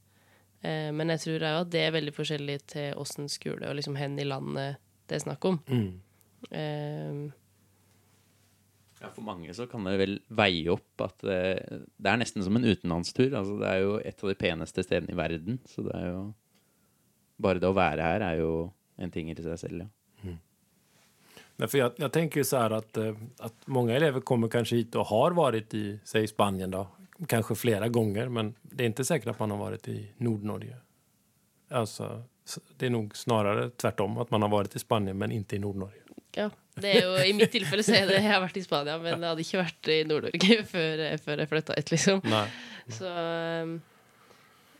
Eh, 0.64 0.90
men 0.92 1.12
jeg 1.14 1.22
tror 1.22 1.46
òg 1.48 1.60
at 1.62 1.70
det 1.72 1.84
er 1.86 1.94
veldig 1.96 2.12
forskjellig 2.16 2.58
til 2.74 2.98
åssen 3.00 3.30
skole 3.32 3.70
og 3.70 3.78
liksom 3.78 3.96
hen 4.00 4.18
i 4.20 4.26
landet 4.28 4.76
det 5.08 5.18
er 5.18 5.24
snakk 5.26 5.44
om. 5.48 5.58
Mm. 5.68 5.88
Eh, 6.50 7.24
Ja, 9.02 9.10
For 9.12 9.24
mange 9.26 9.52
så 9.52 9.66
kan 9.68 9.84
det 9.84 9.98
vel 10.00 10.14
veie 10.32 10.70
opp 10.72 11.02
at 11.04 11.18
det, 11.26 11.40
det 12.00 12.08
er 12.08 12.20
nesten 12.20 12.44
som 12.46 12.56
en 12.56 12.64
utenlandstur. 12.64 13.34
Altså, 13.36 13.58
det 13.60 13.68
er 13.68 13.82
jo 13.82 13.98
et 14.00 14.22
av 14.24 14.30
de 14.30 14.36
peneste 14.40 14.84
stedene 14.86 15.12
i 15.12 15.18
verden. 15.18 15.58
Så 15.68 15.84
det 15.84 15.92
er 15.98 16.06
jo 16.08 16.22
Bare 17.36 17.58
det 17.58 17.68
å 17.68 17.76
være 17.76 18.02
her 18.02 18.24
er 18.30 18.40
jo 18.40 18.54
en 18.96 19.10
ting 19.10 19.30
i 19.30 19.36
seg 19.36 19.58
selv, 19.58 19.84
ja. 19.84 19.90
Nej, 21.56 21.68
för 21.68 21.78
jag, 21.78 21.92
jag 21.96 22.12
tänker 22.12 22.40
ju 22.40 22.44
så 22.44 22.56
här 22.56 22.70
att, 22.70 22.96
eh, 22.96 23.14
att 23.38 23.54
många 23.64 23.94
elever 23.94 24.20
kommer 24.20 24.48
kanske 24.48 24.76
hit 24.76 24.94
och 24.94 25.06
har 25.06 25.30
varit 25.30 25.74
i, 25.74 25.98
säg 26.04 26.26
Spanien 26.26 26.70
då, 26.70 26.86
kanske 27.26 27.54
flera 27.54 27.88
gånger, 27.88 28.28
men 28.28 28.54
det 28.62 28.84
är 28.84 28.86
inte 28.86 29.04
säkert 29.04 29.28
att 29.28 29.38
man 29.38 29.50
har 29.50 29.58
varit 29.58 29.88
i 29.88 30.12
Nordnorge. 30.16 30.76
Alltså, 31.70 32.22
det 32.76 32.86
är 32.86 32.90
nog 32.90 33.16
snarare 33.16 33.70
tvärtom, 33.70 34.18
att 34.18 34.30
man 34.30 34.42
har 34.42 34.48
varit 34.48 34.76
i 34.76 34.78
Spanien 34.78 35.18
men 35.18 35.32
inte 35.32 35.56
i 35.56 35.58
Nordnorge. 35.58 36.00
Ja, 36.36 36.50
det 36.74 36.90
er 36.90 37.04
jo, 37.04 37.14
I 37.22 37.32
mitt 37.32 37.52
tilfelle 37.54 37.82
så 37.86 37.94
er 37.94 38.08
det 38.10 38.16
Jeg 38.18 38.26
har 38.26 38.40
vært 38.42 38.56
i 38.58 38.62
Spania, 38.64 38.96
men 38.98 39.12
jeg 39.22 39.28
hadde 39.28 39.44
ikke 39.44 39.60
vært 39.60 39.90
i 39.94 39.98
Nord-Norge 40.08 40.56
før, 40.72 41.02
før 41.22 41.42
jeg 41.42 41.50
flytta 41.52 41.76
hit, 41.78 41.92
liksom. 41.94 42.22
Nej. 42.26 42.48
Så 42.90 43.10
um, 43.62 43.76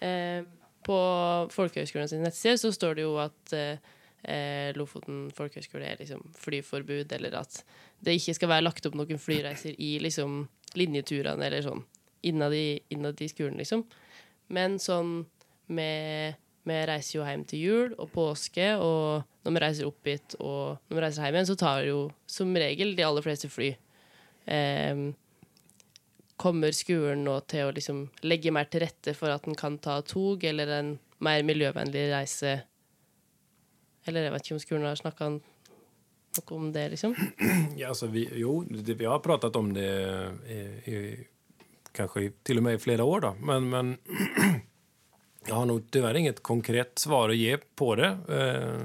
eh, 0.02 0.42
på 0.84 0.96
Folkehøgskolens 1.54 2.12
sin 2.12 2.24
nettside 2.24 2.58
så 2.60 2.72
står 2.74 2.98
det 2.98 3.06
jo 3.06 3.14
at 3.22 3.54
eh, 3.56 3.80
eh, 4.28 4.70
Lofoten 4.76 5.26
folkehøgskole 5.34 5.86
er 5.88 6.00
liksom 6.00 6.22
flyforbud, 6.38 7.12
eller 7.16 7.38
at 7.40 7.62
det 8.04 8.18
ikke 8.18 8.36
skal 8.38 8.52
være 8.52 8.66
lagt 8.66 8.86
opp 8.86 8.96
noen 8.98 9.20
flyreiser 9.20 9.76
i 9.80 9.96
liksom 10.02 10.44
linjeturene 10.78 11.46
eller 11.46 11.64
sånn 11.64 11.84
innad 12.24 12.54
i, 12.56 12.80
innad 12.92 13.20
i 13.20 13.28
skolen, 13.28 13.58
liksom. 13.60 13.84
Men 14.52 14.80
sånn 14.82 15.22
med 15.72 16.40
Vi 16.64 16.76
reiser 16.88 17.18
jo 17.18 17.24
hjem 17.28 17.42
til 17.44 17.60
jul 17.60 17.90
og 18.00 18.08
påske, 18.14 18.70
og 18.80 19.26
når 19.44 19.52
vi 19.52 19.60
reiser 19.60 19.88
opp 19.90 20.08
hit 20.08 20.36
og 20.38 20.78
når 20.88 20.96
vi 20.96 21.02
reiser 21.04 21.26
hjem 21.26 21.36
igjen, 21.36 21.48
så 21.50 21.56
tar 21.60 21.82
jo 21.84 21.98
som 22.24 22.54
regel 22.56 22.94
de 22.96 23.04
aller 23.04 23.24
fleste 23.24 23.50
fly. 23.52 23.68
Eh, 24.48 25.02
kommer 26.44 26.76
skolen 26.76 27.24
nå 27.24 27.38
til 27.48 27.68
å 27.68 27.72
liksom 27.72 28.04
legge 28.28 28.52
mer 28.52 28.68
til 28.68 28.84
rette 28.84 29.16
for 29.16 29.32
at 29.32 29.48
en 29.48 29.56
kan 29.56 29.78
ta 29.80 30.00
tog 30.04 30.44
eller 30.44 30.72
en 30.76 30.94
mer 31.24 31.44
miljøvennlig 31.46 32.08
reise? 32.12 32.58
Eller 34.04 34.26
jeg 34.26 34.34
vet 34.34 34.44
ikke 34.44 34.56
om 34.58 34.64
skolen 34.66 34.88
har 34.90 35.00
snakka 35.00 35.30
noe 35.38 36.56
om 36.58 36.72
det, 36.74 36.88
liksom? 36.96 37.14
Ja, 37.80 37.88
alltså 37.88 38.06
vi, 38.12 38.28
jo, 38.40 38.64
det, 38.68 38.94
vi 38.94 39.08
har 39.08 39.18
pratat 39.24 39.56
om 39.56 39.72
det 39.72 39.88
i, 40.48 40.58
i, 40.92 41.26
kanske 41.92 42.30
till 42.42 42.56
och 42.56 42.62
med 42.62 42.74
i 42.74 42.78
flera 42.78 43.04
år. 43.04 43.20
Då. 43.20 43.36
Men, 43.40 43.68
men 43.68 43.96
jag 45.48 45.54
har 45.54 45.66
nog 45.66 45.90
tyvärr 45.90 46.14
inget 46.14 46.42
konkret 46.42 46.98
svar 46.98 47.28
att 47.28 47.36
ge 47.36 47.56
på 47.56 47.94
det. 47.94 48.16
Eh, 48.28 48.80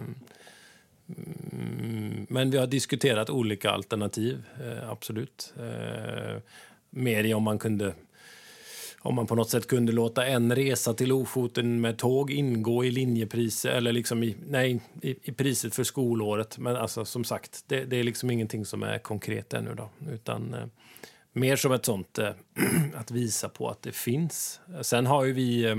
mm, 1.18 2.28
men 2.30 2.52
vi 2.52 2.58
har 2.58 2.68
diskuterat 2.68 3.30
olika 3.30 3.72
alternativ, 3.72 4.44
eh, 4.62 4.90
absolut. 4.90 5.54
Mer 6.90 7.24
i 7.24 7.34
om 7.34 7.44
man 7.44 7.60
kunde 7.60 7.94
om 9.02 9.16
man 9.16 9.28
på 9.28 9.36
något 9.36 9.50
sätt 9.50 9.68
kunde 9.68 9.92
låta 9.92 10.26
en 10.26 10.56
resa 10.56 10.94
till 10.94 11.10
Lofoten 11.10 11.82
med 11.82 11.98
tåg 11.98 12.32
ingå 12.32 12.86
i 12.86 12.92
linjepriset 12.92 13.74
eller 13.74 13.92
liksom 13.92 14.24
i, 14.24 14.36
nej, 14.48 14.80
i, 15.02 15.30
i 15.30 15.32
priset 15.32 15.76
för 15.76 15.84
skolåret. 15.84 16.58
Men 16.58 16.76
alltså, 16.76 17.06
som 17.06 17.24
sagt, 17.24 17.64
det, 17.68 17.86
det 17.86 17.98
är 17.98 18.04
liksom 18.04 18.32
ingenting 18.32 18.66
som 18.66 18.84
är 18.84 18.98
konkret 18.98 19.54
ännu. 19.54 19.76
Då, 19.76 19.90
utan 20.12 20.54
eh, 20.54 20.66
mer 21.34 21.56
som 21.56 21.72
ett 21.72 21.86
sånt 21.86 22.18
eh, 22.18 22.30
att 22.96 23.12
visa 23.12 23.50
på 23.50 23.70
att 23.70 23.82
det 23.82 23.92
finns. 23.92 24.60
Sen 24.82 25.06
har 25.06 25.24
ju 25.24 25.34
vi 25.34 25.66
eh, 25.66 25.76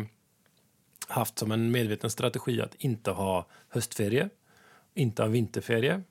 haft 1.09 1.39
som 1.39 1.53
en 1.53 1.71
medveten 1.71 2.11
strategi 2.11 2.61
att 2.61 2.75
inte 2.79 3.11
ha 3.11 3.47
höstferie, 3.69 4.29
inte 4.95 5.23
ha 5.23 5.29
vinterferie. 5.29 6.03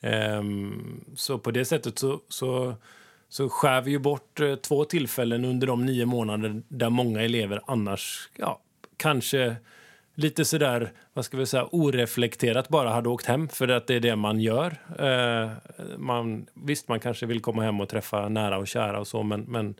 Ehm, 0.00 1.04
så 1.16 1.38
på 1.38 1.50
det 1.50 1.64
sättet 1.64 1.98
så, 1.98 2.20
så, 2.28 2.74
så 3.28 3.48
skär 3.48 3.80
vi 3.80 3.90
ju 3.90 3.98
bort 3.98 4.40
eh, 4.40 4.54
två 4.54 4.84
tillfällen 4.84 5.44
under 5.44 5.66
de 5.66 5.86
nio 5.86 6.06
månader 6.06 6.62
där 6.68 6.90
många 6.90 7.22
elever 7.22 7.60
annars 7.66 8.30
ja, 8.36 8.60
kanske 8.96 9.56
lite 10.16 10.44
sådär, 10.44 10.92
vad 11.12 11.24
ska 11.24 11.36
vi 11.36 11.46
säga, 11.46 11.68
oreflekterat 11.72 12.68
bara 12.68 12.90
hade 12.90 13.08
åkt 13.08 13.26
hem 13.26 13.48
för 13.48 13.68
att 13.68 13.86
det 13.86 13.94
är 13.94 14.00
det 14.00 14.16
man 14.16 14.40
gör. 14.40 14.76
Eh, 14.98 15.50
man, 15.98 16.46
visst, 16.54 16.88
man 16.88 17.00
kanske 17.00 17.26
vill 17.26 17.40
komma 17.40 17.62
hem 17.62 17.80
och 17.80 17.88
träffa 17.88 18.28
nära 18.28 18.58
och 18.58 18.68
kära 18.68 19.00
och 19.00 19.06
så, 19.06 19.22
men, 19.22 19.40
men, 19.40 19.74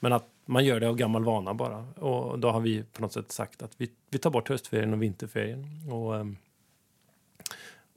men 0.00 0.12
att 0.12 0.26
man 0.46 0.64
gör 0.64 0.80
det 0.80 0.88
av 0.88 0.96
gammal 0.96 1.24
vana 1.24 1.54
bara. 1.54 1.78
Och 1.78 2.38
då 2.38 2.50
har 2.50 2.60
vi 2.60 2.82
på 2.82 3.02
något 3.02 3.12
sätt 3.12 3.32
sagt 3.32 3.62
att 3.62 3.72
vi, 3.76 3.90
vi 4.10 4.18
tar 4.18 4.30
bort 4.30 4.48
höstferien 4.48 4.92
och 4.92 5.02
vinterferien. 5.02 5.66
Och, 5.92 6.16
eh, 6.16 6.26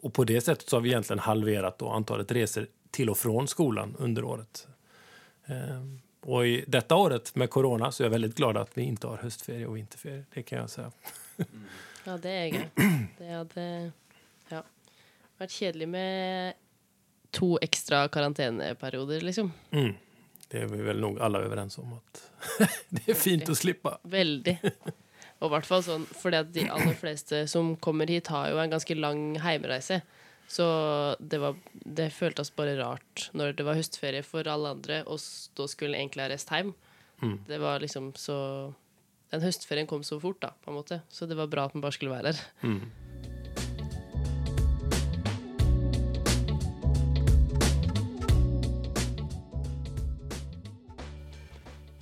och 0.01 0.13
på 0.13 0.23
det 0.23 0.41
sättet 0.41 0.69
så 0.69 0.75
har 0.75 0.81
vi 0.81 0.89
egentligen 0.89 1.19
halverat 1.19 1.79
då 1.79 1.89
antalet 1.89 2.31
resor 2.31 2.67
till 2.91 3.10
och 3.10 3.17
från 3.17 3.47
skolan 3.47 3.95
under 3.99 4.23
året. 4.23 4.67
Ehm, 5.47 6.01
Och 6.25 6.47
i 6.47 6.63
detta 6.67 6.95
året 6.95 7.36
med 7.36 7.49
corona 7.49 7.91
så 7.91 8.03
är 8.03 8.05
jag 8.05 8.12
väldigt 8.12 8.36
glad 8.36 8.58
att 8.58 8.77
vi 8.77 8.81
inte 8.81 9.08
har 9.08 9.17
höstferie 9.17 9.65
och 9.65 9.77
vinterferie. 9.77 10.25
Det 10.34 10.43
kan 10.43 10.60
jag 10.60 10.69
säga. 10.69 10.91
Ja, 12.05 12.17
det 12.17 12.29
er 12.29 12.45
gøy. 12.45 12.65
Det 13.17 13.29
hadde 13.29 13.91
ja, 14.49 14.63
vært 15.38 15.51
kjedelig 15.53 15.88
med 15.89 16.53
to 17.31 17.58
ekstra 17.62 18.08
karanteneperioder, 18.08 19.21
liksom. 19.21 19.51
Mm. 19.71 19.93
Det 20.47 20.62
är 20.62 20.65
vi 20.65 20.81
väl 20.81 20.99
nog 20.99 21.19
alla 21.19 21.39
överens 21.39 21.77
om 21.77 21.93
att 21.93 22.31
det 22.89 23.10
är 23.10 23.13
fint 23.13 23.49
att 23.49 23.58
slippa. 23.58 23.97
Veldig. 24.03 24.58
Og 25.39 25.49
i 25.49 25.53
hvert 25.53 25.65
fall 25.67 25.84
sånn, 25.84 26.05
fordi 26.10 26.38
at 26.41 26.53
de 26.53 26.69
aller 26.71 26.93
fleste 26.97 27.47
som 27.47 27.75
kommer 27.77 28.08
hit, 28.08 28.27
har 28.34 28.49
jo 28.49 28.58
en 28.62 28.69
ganske 28.73 28.95
lang 28.95 29.36
heimreise. 29.43 30.01
Så 30.47 30.65
det, 31.19 31.39
var, 31.41 31.55
det 31.73 32.12
føltes 32.13 32.51
bare 32.55 32.77
rart 32.79 33.29
når 33.34 33.55
det 33.58 33.65
var 33.65 33.79
høstferie 33.79 34.23
for 34.25 34.47
alle 34.47 34.75
andre, 34.77 35.01
og 35.10 35.19
da 35.58 35.67
skulle 35.71 35.97
egentlig 35.97 36.25
jeg 36.25 36.34
reist 36.36 36.53
hjem. 36.53 36.73
Mm. 37.23 37.38
Det 37.47 37.62
var 37.63 37.79
liksom 37.79 38.12
så 38.19 38.38
Den 39.31 39.41
høstferien 39.41 39.88
kom 39.89 40.03
så 40.05 40.19
fort, 40.21 40.38
da, 40.43 40.51
på 40.63 40.71
en 40.71 40.77
måte. 40.77 41.01
Så 41.10 41.25
det 41.27 41.36
var 41.36 41.49
bra 41.51 41.65
at 41.65 41.73
man 41.75 41.84
bare 41.84 41.95
skulle 41.95 42.13
være 42.13 42.31
her. 42.31 42.43
Mm. 42.62 42.86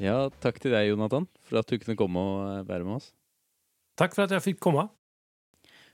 Ja, 0.03 0.27
takk 0.43 0.59
til 0.59 0.73
deg, 0.75 0.89
Jonathan, 0.91 1.25
for 1.47 1.61
at 1.61 1.69
du 1.69 1.79
kunne 1.79 1.95
komme 1.97 2.19
og 2.19 2.67
være 2.67 2.83
med 2.83 2.99
oss. 2.99 3.13
Takk 3.97 4.15
for 4.17 4.25
at 4.25 4.33
jeg 4.35 4.43
fikk 4.51 4.59
komme. 4.61 4.89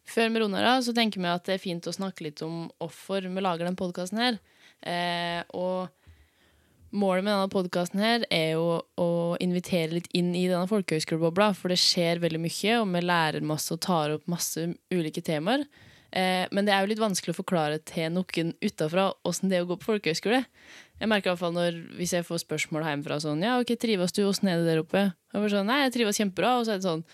Før 0.10 0.32
vi 0.34 0.42
runder 0.42 0.66
av, 0.66 0.82
så 0.86 0.94
tenker 0.96 1.22
vi 1.22 1.30
at 1.30 1.46
det 1.46 1.58
er 1.58 1.64
fint 1.64 1.86
å 1.88 1.94
snakke 1.94 2.26
litt 2.26 2.42
om 2.46 2.68
hvorfor 2.82 3.28
vi 3.30 3.44
lager 3.46 3.68
denne 3.68 3.80
podkasten 3.80 4.22
her. 4.22 4.40
Eh, 4.82 5.44
og 5.54 5.90
målet 6.90 7.26
med 7.26 7.36
denne 7.36 7.52
podkasten 7.54 8.02
her 8.02 8.26
er 8.34 8.56
jo 8.56 8.80
å 8.98 9.10
invitere 9.44 10.00
litt 10.00 10.10
inn 10.18 10.32
i 10.34 10.48
denne 10.50 10.70
folkehøyskolebobla, 10.72 11.52
for 11.58 11.70
det 11.70 11.78
skjer 11.82 12.24
veldig 12.24 12.42
mye, 12.42 12.80
og 12.80 12.90
vi 12.96 13.06
lærer 13.06 13.46
masse 13.46 13.76
og 13.76 13.84
tar 13.86 14.16
opp 14.16 14.26
masse 14.32 14.66
ulike 14.94 15.24
temaer. 15.26 15.68
Eh, 16.10 16.48
men 16.50 16.66
det 16.66 16.74
er 16.74 16.82
jo 16.82 16.90
litt 16.90 17.02
vanskelig 17.04 17.36
å 17.36 17.42
forklare 17.44 17.78
til 17.86 18.10
noen 18.16 18.56
utafra 18.66 19.12
åssen 19.30 19.52
det 19.52 19.60
er 19.60 19.68
å 19.68 19.70
gå 19.70 19.78
på 19.78 19.92
folkehøyskole. 19.92 20.42
Jeg 21.00 21.10
merker 21.12 21.30
i 21.30 21.32
hvert 21.36 21.44
fall 21.44 21.54
når, 21.56 21.78
Hvis 21.96 22.16
jeg 22.18 22.26
får 22.28 22.42
spørsmål 22.42 22.84
hjemmefra 22.84 23.20
sånn 23.24 23.44
Ja, 23.46 23.54
ok, 23.62 23.76
trives 23.80 24.12
du? 24.12 24.26
Åssen 24.28 24.50
er 24.52 24.58
det 24.60 24.68
der 24.68 24.82
oppe? 24.82 25.04
Og 25.32 25.46
jeg 25.46 25.54
sånn, 25.54 25.70
Nei, 25.70 25.84
jeg 25.86 25.94
trives 25.96 26.18
kjempebra. 26.20 26.58
Og 26.60 26.66
så 26.66 26.74
er 26.74 26.82
det 26.82 26.88
sånn 26.90 27.06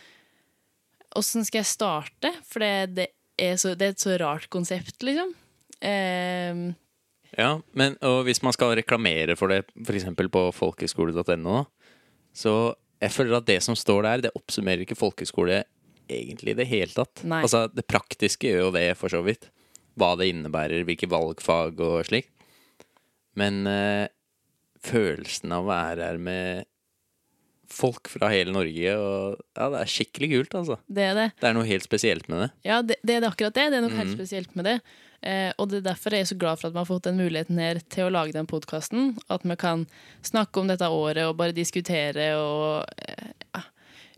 Åssen 1.15 1.45
skal 1.47 1.61
jeg 1.63 1.69
starte? 1.71 2.31
For 2.47 2.63
det, 2.63 2.71
det, 2.97 3.07
er 3.39 3.55
så, 3.61 3.73
det 3.77 3.87
er 3.87 3.93
et 3.95 4.03
så 4.03 4.17
rart 4.21 4.49
konsept, 4.53 4.97
liksom. 5.05 5.35
Eh, 5.81 6.65
Ja, 7.35 7.49
men 7.75 7.97
hvis 8.23 8.39
man 8.45 8.53
skal 8.55 8.77
reklamere 8.79 9.35
for 9.35 9.51
det 9.51 9.65
f.eks. 9.83 10.05
på 10.31 10.43
folkeskole.no, 10.55 11.65
så 12.35 12.53
jeg 13.03 13.11
føler 13.11 13.39
at 13.41 13.47
det 13.49 13.57
som 13.63 13.75
står 13.75 14.05
der, 14.05 14.23
det 14.23 14.31
oppsummerer 14.39 14.85
ikke 14.85 14.95
folkeskole 14.95 15.63
egentlig 16.07 16.53
i 16.53 16.59
det 16.61 16.67
hele 16.69 16.93
tatt. 16.95 17.23
Nei. 17.27 17.41
Altså, 17.43 17.65
det 17.71 17.83
praktiske 17.89 18.47
gjør 18.47 18.67
jo 18.67 18.71
det, 18.77 18.85
for 18.99 19.11
så 19.11 19.19
vidt. 19.25 19.49
Hva 19.99 20.13
det 20.19 20.29
innebærer, 20.31 20.85
hvilke 20.87 21.09
valgfag 21.11 21.79
og 21.83 22.05
slikt. 22.07 22.31
Men 23.35 23.65
eh, 23.67 24.07
følelsen 24.85 25.51
av 25.55 25.65
å 25.65 25.71
være 25.73 26.07
her 26.07 26.21
med 26.21 26.69
folk 27.69 28.07
fra 28.11 28.29
hele 28.29 28.51
Norge, 28.51 28.93
og 28.97 29.39
ja, 29.57 29.69
det 29.73 29.79
er 29.81 29.91
skikkelig 29.91 30.29
kult, 30.31 30.53
altså. 30.55 30.77
det 30.91 31.03
er 31.03 31.13
det. 31.15 31.31
Det 31.41 31.49
er 31.49 31.53
noe 31.57 31.65
helt 31.65 31.83
spesielt 31.83 32.27
med 32.29 32.39
det. 32.45 32.51
Ja, 32.63 32.81
det, 32.81 32.97
det 33.03 33.15
er 33.15 33.27
akkurat 33.29 33.53
det. 33.57 33.69
Det 33.71 33.77
er 33.77 33.81
noe 33.81 33.95
helt 33.97 34.09
Mhm. 34.11 34.17
spesielt 34.19 34.55
med 34.55 34.65
det. 34.65 34.79
Eh, 35.25 35.51
og 35.57 35.69
det 35.69 35.77
er 35.79 35.93
derfor 35.93 36.11
jeg 36.11 36.21
er 36.21 36.29
så 36.29 36.37
glad 36.37 36.59
for 36.59 36.67
at 36.67 36.73
vi 36.73 36.77
har 36.77 36.85
fått 36.85 37.03
den 37.07 37.17
muligheten 37.17 37.57
her 37.57 37.79
til 37.89 38.05
å 38.05 38.11
lage 38.11 38.31
den 38.33 38.45
podkasten. 38.45 39.17
At 39.29 39.41
vi 39.43 39.55
kan 39.55 39.87
snakke 40.21 40.59
om 40.61 40.67
dette 40.67 40.85
året 40.85 41.25
og 41.25 41.37
bare 41.37 41.51
diskutere 41.55 42.35
og 42.37 42.85
eh, 43.07 43.61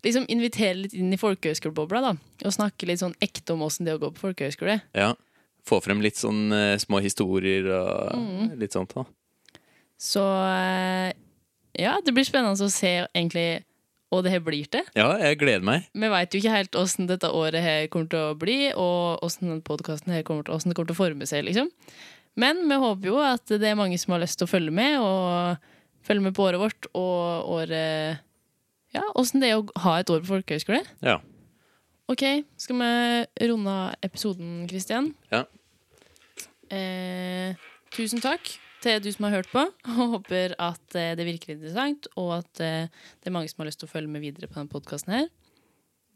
liksom 0.04 0.26
invitere 0.28 0.76
litt 0.82 0.94
inn 0.94 1.14
i 1.14 1.18
folkehøyskolebobla. 1.22 2.02
da. 2.02 2.12
Og 2.46 2.52
snakke 2.54 2.86
litt 2.90 3.00
sånn 3.00 3.16
ekte 3.24 3.54
om 3.54 3.62
åssen 3.64 3.86
det 3.86 3.94
er 3.94 3.98
å 4.00 4.04
gå 4.08 4.12
på 4.16 4.26
folkehøyskole. 4.34 4.82
Ja. 4.94 5.14
Få 5.68 5.82
frem 5.84 6.02
litt 6.02 6.16
sånn 6.20 6.52
eh, 6.52 6.78
små 6.78 7.00
historier 7.02 7.66
og 7.72 8.16
Mhm. 8.16 8.58
litt 8.60 8.72
sånt. 8.74 8.94
da. 8.94 9.06
Så 9.98 10.22
eh, 10.24 11.14
ja, 11.78 11.98
det 12.04 12.14
blir 12.16 12.26
spennende 12.28 12.66
å 12.66 12.74
se 12.74 12.94
egentlig 13.08 13.64
hva 14.12 14.22
det 14.24 14.32
her 14.32 14.44
blir 14.44 14.68
til. 14.72 14.86
Ja, 14.96 15.10
jeg 15.20 15.40
gleder 15.42 15.66
meg. 15.68 15.88
Vi 15.92 16.10
veit 16.12 16.34
jo 16.34 16.40
ikke 16.40 16.54
helt 16.54 16.78
åssen 16.80 17.10
dette 17.10 17.30
året 17.36 17.64
her 17.64 17.88
kommer 17.92 18.10
til 18.12 18.30
å 18.30 18.38
bli, 18.40 18.60
og 18.72 19.24
åssen 19.26 19.52
den 19.52 19.64
podkasten 19.66 20.16
kommer 20.28 20.48
til, 20.48 20.62
kommer 20.72 20.92
til 20.92 20.96
å 20.96 21.00
forme 21.02 21.28
seg, 21.28 21.44
liksom. 21.48 21.72
Men 22.40 22.62
vi 22.70 22.78
håper 22.80 23.10
jo 23.10 23.18
at 23.24 23.50
det 23.50 23.68
er 23.68 23.80
mange 23.80 23.98
som 24.00 24.14
har 24.16 24.24
lyst 24.24 24.40
til 24.40 24.48
å 24.48 24.52
følge 24.52 24.74
med, 24.74 25.00
og 25.02 26.08
følge 26.08 26.28
med 26.30 26.38
på 26.38 26.46
året 26.48 26.64
vårt, 26.64 26.90
og 26.96 27.52
året 27.58 28.24
Ja, 28.96 29.04
åssen 29.20 29.44
det 29.44 29.50
er 29.52 29.60
å 29.60 29.82
ha 29.84 29.98
et 30.00 30.10
år 30.10 30.22
på 30.24 30.32
folkehøyskole. 30.32 30.80
Ja. 31.04 31.18
Ok, 32.08 32.24
skal 32.56 32.80
vi 32.80 33.50
runde 33.52 33.74
av 33.74 34.06
episoden, 34.08 34.62
Kristian? 34.72 35.12
Ja. 35.34 35.44
Eh, 36.72 37.60
tusen 37.92 38.24
takk 38.24 38.56
til 38.84 39.02
du 39.04 39.10
som 39.14 39.28
har 39.28 39.38
hørt 39.40 39.50
på. 39.52 39.64
Og 39.98 40.14
håper 40.18 40.54
at 40.62 40.96
eh, 41.00 41.14
det 41.18 41.26
virker 41.28 41.56
interessant, 41.56 42.08
og 42.20 42.38
at 42.40 42.62
eh, 42.64 42.88
det 43.22 43.30
er 43.32 43.36
mange 43.36 43.50
som 43.52 43.64
har 43.64 43.70
lyst 43.72 43.82
til 43.84 43.90
å 43.90 43.94
følge 43.94 44.12
med 44.12 44.24
videre 44.26 44.50
på 44.50 44.60
denne 44.60 44.72
podkasten 44.72 45.14
her. 45.18 45.28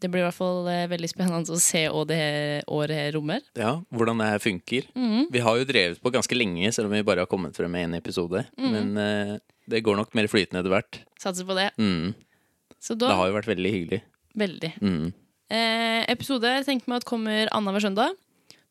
Det 0.01 0.09
blir 0.09 0.23
i 0.23 0.25
hvert 0.25 0.37
fall 0.37 0.65
eh, 0.71 0.87
veldig 0.89 1.09
spennende 1.11 1.53
å 1.53 1.59
se 1.61 1.83
hva 1.93 2.01
det 2.09 2.17
her 2.17 2.63
året 2.73 2.97
her 2.97 3.11
rommer. 3.17 3.43
ja, 3.57 3.75
hvordan 3.93 4.17
det 4.23 4.29
her 4.31 4.41
funker. 4.41 4.87
Mhm. 4.97 5.27
Vi 5.33 5.43
har 5.45 5.59
jo 5.59 5.67
drevet 5.69 6.01
på 6.01 6.13
ganske 6.13 6.37
lenge, 6.37 6.71
selv 6.73 6.89
om 6.89 6.95
vi 6.97 7.03
bare 7.05 7.21
har 7.25 7.29
kommet 7.29 7.53
frem 7.57 7.69
med 7.71 7.85
én 7.89 7.97
episode. 7.99 8.45
Mhm. 8.57 8.71
Men 8.73 8.97
eh, 8.97 9.35
det 9.69 9.83
går 9.85 9.99
nok 10.01 10.15
mer 10.17 10.27
flytende 10.31 10.63
etter 10.63 10.73
hvert. 10.73 11.01
Satser 11.21 11.45
på 11.45 11.53
det. 11.57 11.69
Mm. 11.77 12.13
Så 12.81 12.95
Det 12.97 13.05
da 13.05 13.13
har 13.19 13.29
jo 13.29 13.37
vært 13.37 13.51
veldig 13.51 13.71
hyggelig. 13.75 14.01
Veldig. 14.41 14.71
Mm. 14.81 15.11
Eh, 15.53 16.01
episode 16.09 16.49
tenker 16.65 16.89
vi 16.89 16.97
at 16.97 17.05
kommer 17.05 17.51
annenhver 17.53 17.83
søndag. 17.85 18.17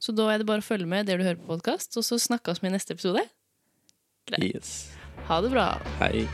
Så 0.01 0.15
da 0.17 0.31
er 0.33 0.41
det 0.41 0.49
bare 0.49 0.65
å 0.65 0.67
følge 0.67 0.89
med 0.89 1.07
der 1.07 1.21
du 1.21 1.25
hører 1.27 1.39
på 1.39 1.47
podkast, 1.53 1.95
og 2.01 2.03
så 2.07 2.17
snakkes 2.19 2.59
vi 2.63 2.71
i 2.71 2.73
neste 2.75 2.97
episode. 2.97 3.23
Greit. 4.29 4.55
Yes. 4.55 4.93
Ha 5.27 5.41
det 5.41 5.51
bra. 5.51 5.79
Hei. 6.01 6.29